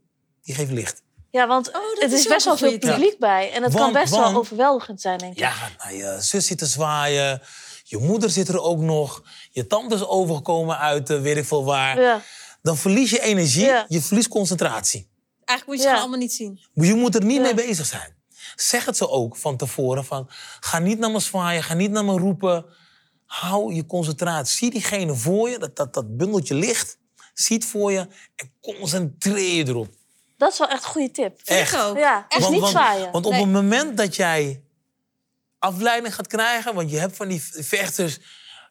[0.43, 1.03] die geeft licht.
[1.30, 3.53] Ja, want Oh, het is best wel veel publiek bij.
[3.53, 5.39] En het kan Want- best wel overweldigend zijn, denk ik.
[5.39, 7.41] Ja, nou, je zus zit te zwaaien.
[7.87, 9.22] Je moeder zit er ook nog.
[9.51, 12.01] Je tante is overgekomen uit uh, weet ik veel waar.
[12.01, 12.22] Ja.
[12.62, 13.85] Dan verlies je energie, Ja.
[13.89, 15.09] je verliest concentratie.
[15.45, 15.89] Eigenlijk moet je Ja.
[15.89, 16.61] het gewoon allemaal niet zien.
[16.87, 17.43] Je moet er niet Ja.
[17.43, 18.16] mee bezig zijn.
[18.57, 20.05] Zeg het ze ook van tevoren.
[20.05, 20.26] Van,
[20.61, 22.64] ga niet naar me zwaaien, ga niet naar me roepen.
[23.26, 24.57] Hou je concentratie.
[24.57, 26.99] Zie diegene voor je, dat, dat, dat bundeltje ligt.
[27.35, 27.99] Zie het voor je
[28.37, 29.89] en concentreer je erop.
[30.37, 31.41] Dat is wel echt een goede tip.
[31.45, 31.72] Echt.
[31.74, 31.97] Ik ook.
[31.97, 33.12] Ja, echt Want- niet want, zwaaien.
[33.12, 33.41] Want op Nee.
[33.41, 34.64] het moment dat jij
[35.65, 36.75] afleiding gaat krijgen...
[36.75, 38.19] want je hebt van die vechters...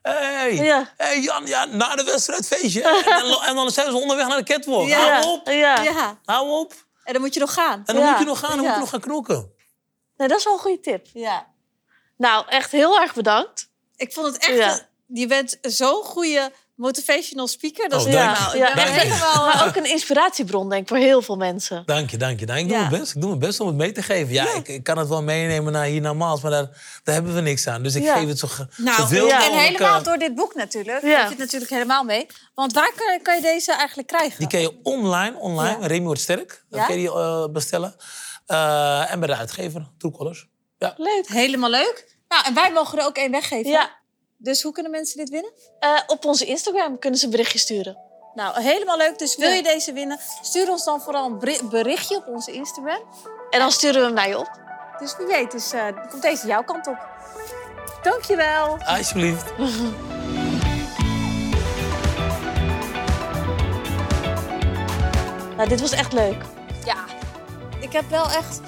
[0.01, 0.93] Hé, hey, Ja.
[0.97, 2.81] hey Jan, ja, na de wedstrijd feestje.
[3.17, 4.87] en, dan, en dan zijn ze onderweg naar de catwalk.
[4.87, 5.09] Ja.
[5.21, 5.81] Hou op, ja.
[5.81, 6.19] Ja.
[6.25, 6.73] hou op.
[7.03, 7.83] En dan moet je nog gaan.
[7.85, 8.09] En dan Ja.
[8.09, 9.51] moet je nog gaan, dan moet je nog gaan knokken.
[10.17, 11.07] Nee, dat is wel een goede tip.
[11.13, 11.47] Ja.
[12.17, 13.69] Nou, echt heel erg bedankt.
[13.95, 14.57] Ik vond het echt...
[14.57, 14.71] Ja.
[14.73, 17.89] een- Je bent zo'n goede motivational speaker.
[17.89, 19.45] Dat Oh, is Ja, helemaal...
[19.45, 21.83] Maar ook een inspiratiebron, denk ik, voor heel veel mensen.
[21.85, 22.45] Dank je, dank je.
[22.45, 22.63] dank je.
[22.65, 22.89] Ik doe Ja.
[22.89, 23.15] mijn best.
[23.15, 24.33] Ik doe mijn best om het mee te geven.
[24.33, 27.33] Ja, Ik, ik kan het wel meenemen naar hier naar Maals, maar daar, daar hebben
[27.35, 27.83] we niks aan.
[27.83, 28.17] Dus ik Ja.
[28.17, 28.47] geef het zo,
[28.77, 29.43] Nou, zoveel ja.
[29.43, 29.67] en mogelijk.
[29.77, 31.01] helemaal eh, door dit boek natuurlijk.
[31.01, 31.09] Ja.
[31.09, 32.27] Heb je het natuurlijk helemaal mee.
[32.55, 34.39] Want waar kan, kan je deze eigenlijk krijgen?
[34.39, 35.79] Die kan je online, online.
[35.79, 35.87] Ja.
[35.87, 36.63] Remy wordt sterk.
[36.69, 36.85] Dan Ja?
[36.85, 37.95] kan je die eh, bestellen.
[38.45, 40.47] Eh, en bij de uitgever, True Colors.
[40.77, 40.93] Ja.
[40.97, 41.27] Leuk.
[41.27, 42.15] Helemaal leuk.
[42.27, 43.71] Nou, en wij mogen er ook één weggeven.
[43.71, 43.89] Ja,
[44.43, 45.51] Dus hoe kunnen mensen dit winnen?
[45.79, 47.97] eh, op onze Instagram kunnen ze een berichtje sturen.
[48.33, 49.19] Nou, helemaal leuk.
[49.19, 49.55] Dus wil Ja.
[49.55, 50.19] je deze winnen?
[50.41, 53.01] Stuur ons dan vooral een beri- berichtje op onze Instagram.
[53.49, 54.49] En dan sturen we hem naar je op.
[54.99, 56.97] Dus wie weet, dus, eh, komt deze jouw kant op.
[58.03, 58.77] Dankjewel.
[58.85, 59.51] Alsjeblieft.
[65.57, 66.41] Nou, dit was echt leuk.
[66.85, 66.95] Ja,
[67.79, 68.61] ik heb wel echt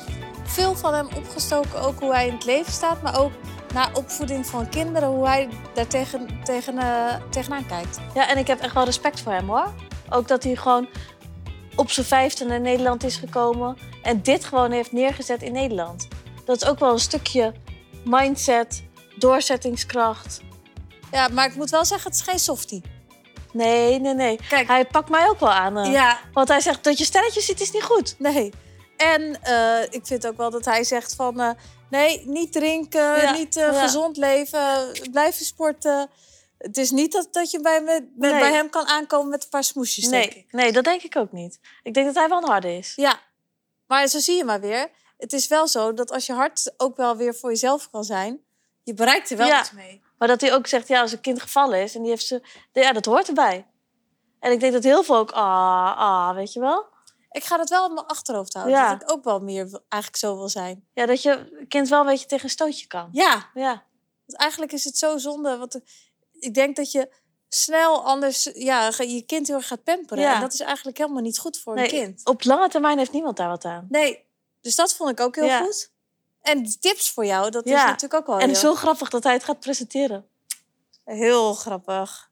[0.44, 1.82] veel van hem opgestoken.
[1.82, 3.32] Ook hoe hij in het leven staat, maar ook
[3.76, 5.10] naar opvoeding van kinderen.
[5.10, 8.00] Hoe hij daar tegen, tegen, eh, tegenaan kijkt.
[8.14, 9.74] Ja, en ik heb echt wel respect voor hem, hoor.
[10.10, 10.88] Ook dat hij gewoon
[11.76, 13.78] op zijn vijfde naar Nederland is gekomen.
[14.04, 16.08] En dit gewoon heeft neergezet in Nederland.
[16.46, 17.54] Dat is ook wel een stukje
[18.06, 18.84] mindset,
[19.16, 20.40] doorzettingskracht.
[21.12, 22.84] Ja, maar ik moet wel zeggen, het is geen softie.
[23.52, 24.40] Nee, nee, nee.
[24.50, 25.78] Kijk, Hij pakt mij ook wel aan.
[25.78, 25.92] eh.
[25.92, 28.16] ja, Want hij zegt dat je stelletjes ziet is niet goed.
[28.18, 28.54] nee.
[28.98, 31.56] En eh, ik vind ook wel dat hij zegt van...
[31.90, 36.10] nee, niet drinken, Ja, niet eh, gezond leven, blijven sporten.
[36.58, 38.40] Het is niet dat, dat je bij, me, met, Nee.
[38.40, 40.34] bij hem kan aankomen met een paar smoesjes, denk ik.
[40.34, 41.60] Nee, nee, dat denk ik ook niet.
[41.84, 42.94] Ik denk dat hij wel een harde is.
[42.96, 43.20] Ja,
[43.88, 44.90] maar zo zie je maar weer.
[45.18, 48.40] Het is wel zo dat als je hart ook wel weer voor jezelf kan zijn...
[48.84, 49.60] je bereikt er wel Ja.
[49.60, 50.04] iets mee.
[50.18, 52.42] Maar dat hij ook zegt, ja, als een kind gevallen is en die heeft ze...
[52.74, 53.68] Ja, dat hoort erbij.
[54.40, 56.86] En ik denk dat heel veel ook, ah, ah, weet je wel?
[57.36, 58.76] Ik ga dat wel in mijn achterhoofd houden.
[58.76, 58.92] Ja.
[58.94, 60.88] Dat ik ook wel meer eigenlijk zo wil zijn.
[60.94, 63.10] Ja, dat je kind wel een beetje tegen een stootje kan.
[63.12, 63.84] Ja, Ja,
[64.26, 65.58] want eigenlijk is het zo zonde.
[65.58, 65.80] Want
[66.40, 67.14] ik denk dat je
[67.50, 70.24] snel anders ja, je kind heel erg gaat pamperen.
[70.24, 70.36] Ja.
[70.36, 72.26] En dat is eigenlijk helemaal niet goed voor nee, een kind.
[72.26, 73.86] op lange termijn heeft niemand daar wat aan.
[73.90, 74.26] Nee,
[74.62, 75.60] dus dat vond ik ook heel Ja.
[75.60, 75.92] goed.
[76.42, 79.34] En tips voor jou, dat is natuurlijk ook wel En heel, zo grappig dat hij
[79.34, 80.28] het gaat presenteren.
[81.04, 82.32] heel grappig.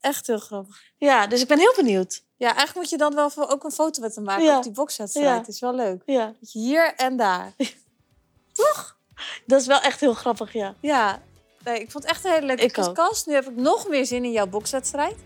[0.00, 0.82] Echt heel grappig.
[0.96, 2.23] Ja, dus ik ben heel benieuwd.
[2.36, 4.56] Ja, eigenlijk moet je dan wel ook een foto met hem maken Ja.
[4.56, 5.26] op die bokswedstrijd.
[5.28, 5.36] Ja.
[5.36, 6.02] Het is wel leuk.
[6.06, 7.52] Ja, hier en daar.
[9.46, 10.74] dat is wel echt heel grappig, ja.
[10.80, 11.22] Ja,
[11.64, 12.84] nee, ik vond het echt een hele leuke Ik ook.
[12.84, 13.26] podcast.
[13.26, 15.16] Nu heb ik nog meer zin in jouw bokswedstrijd.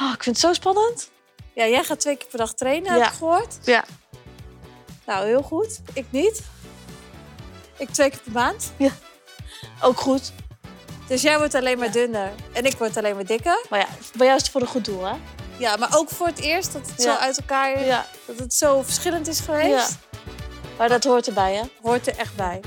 [0.00, 1.10] Oh, ik vind het zo spannend.
[1.54, 2.98] Ja, jij gaat twee keer per dag trainen, Ja.
[3.02, 3.58] heb ik gehoord.
[3.64, 3.84] Ja.
[5.06, 5.80] Nou, heel goed.
[5.94, 6.40] Ik niet.
[7.78, 8.72] Ik twee keer per maand.
[9.82, 10.32] Ook goed.
[11.08, 13.64] Dus jij wordt alleen maar dunner en ik word alleen maar dikker.
[13.70, 15.14] Maar ja, bij jou is het voor een goed doel, hè?
[15.62, 17.12] Ja, maar ook voor het eerst dat het Ja.
[17.14, 18.06] zo uit elkaar Ja.
[18.26, 19.68] dat het zo verschillend is geweest.
[19.68, 20.18] Ja.
[20.78, 21.62] Maar dat hoort erbij, hè?
[21.82, 22.60] Hoort er echt bij.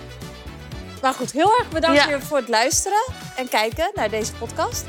[1.02, 3.04] Maar goed, heel erg bedankt weer voor het luisteren
[3.36, 4.84] en kijken naar deze podcast.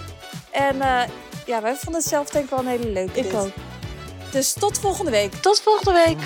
[0.50, 1.02] En eh,
[1.46, 3.18] ja, wij vonden het zelf denk ik wel een hele leuke.
[3.18, 3.34] Ik dit.
[3.34, 3.50] ook.
[4.30, 5.32] Dus tot volgende week.
[5.34, 6.18] Tot volgende week.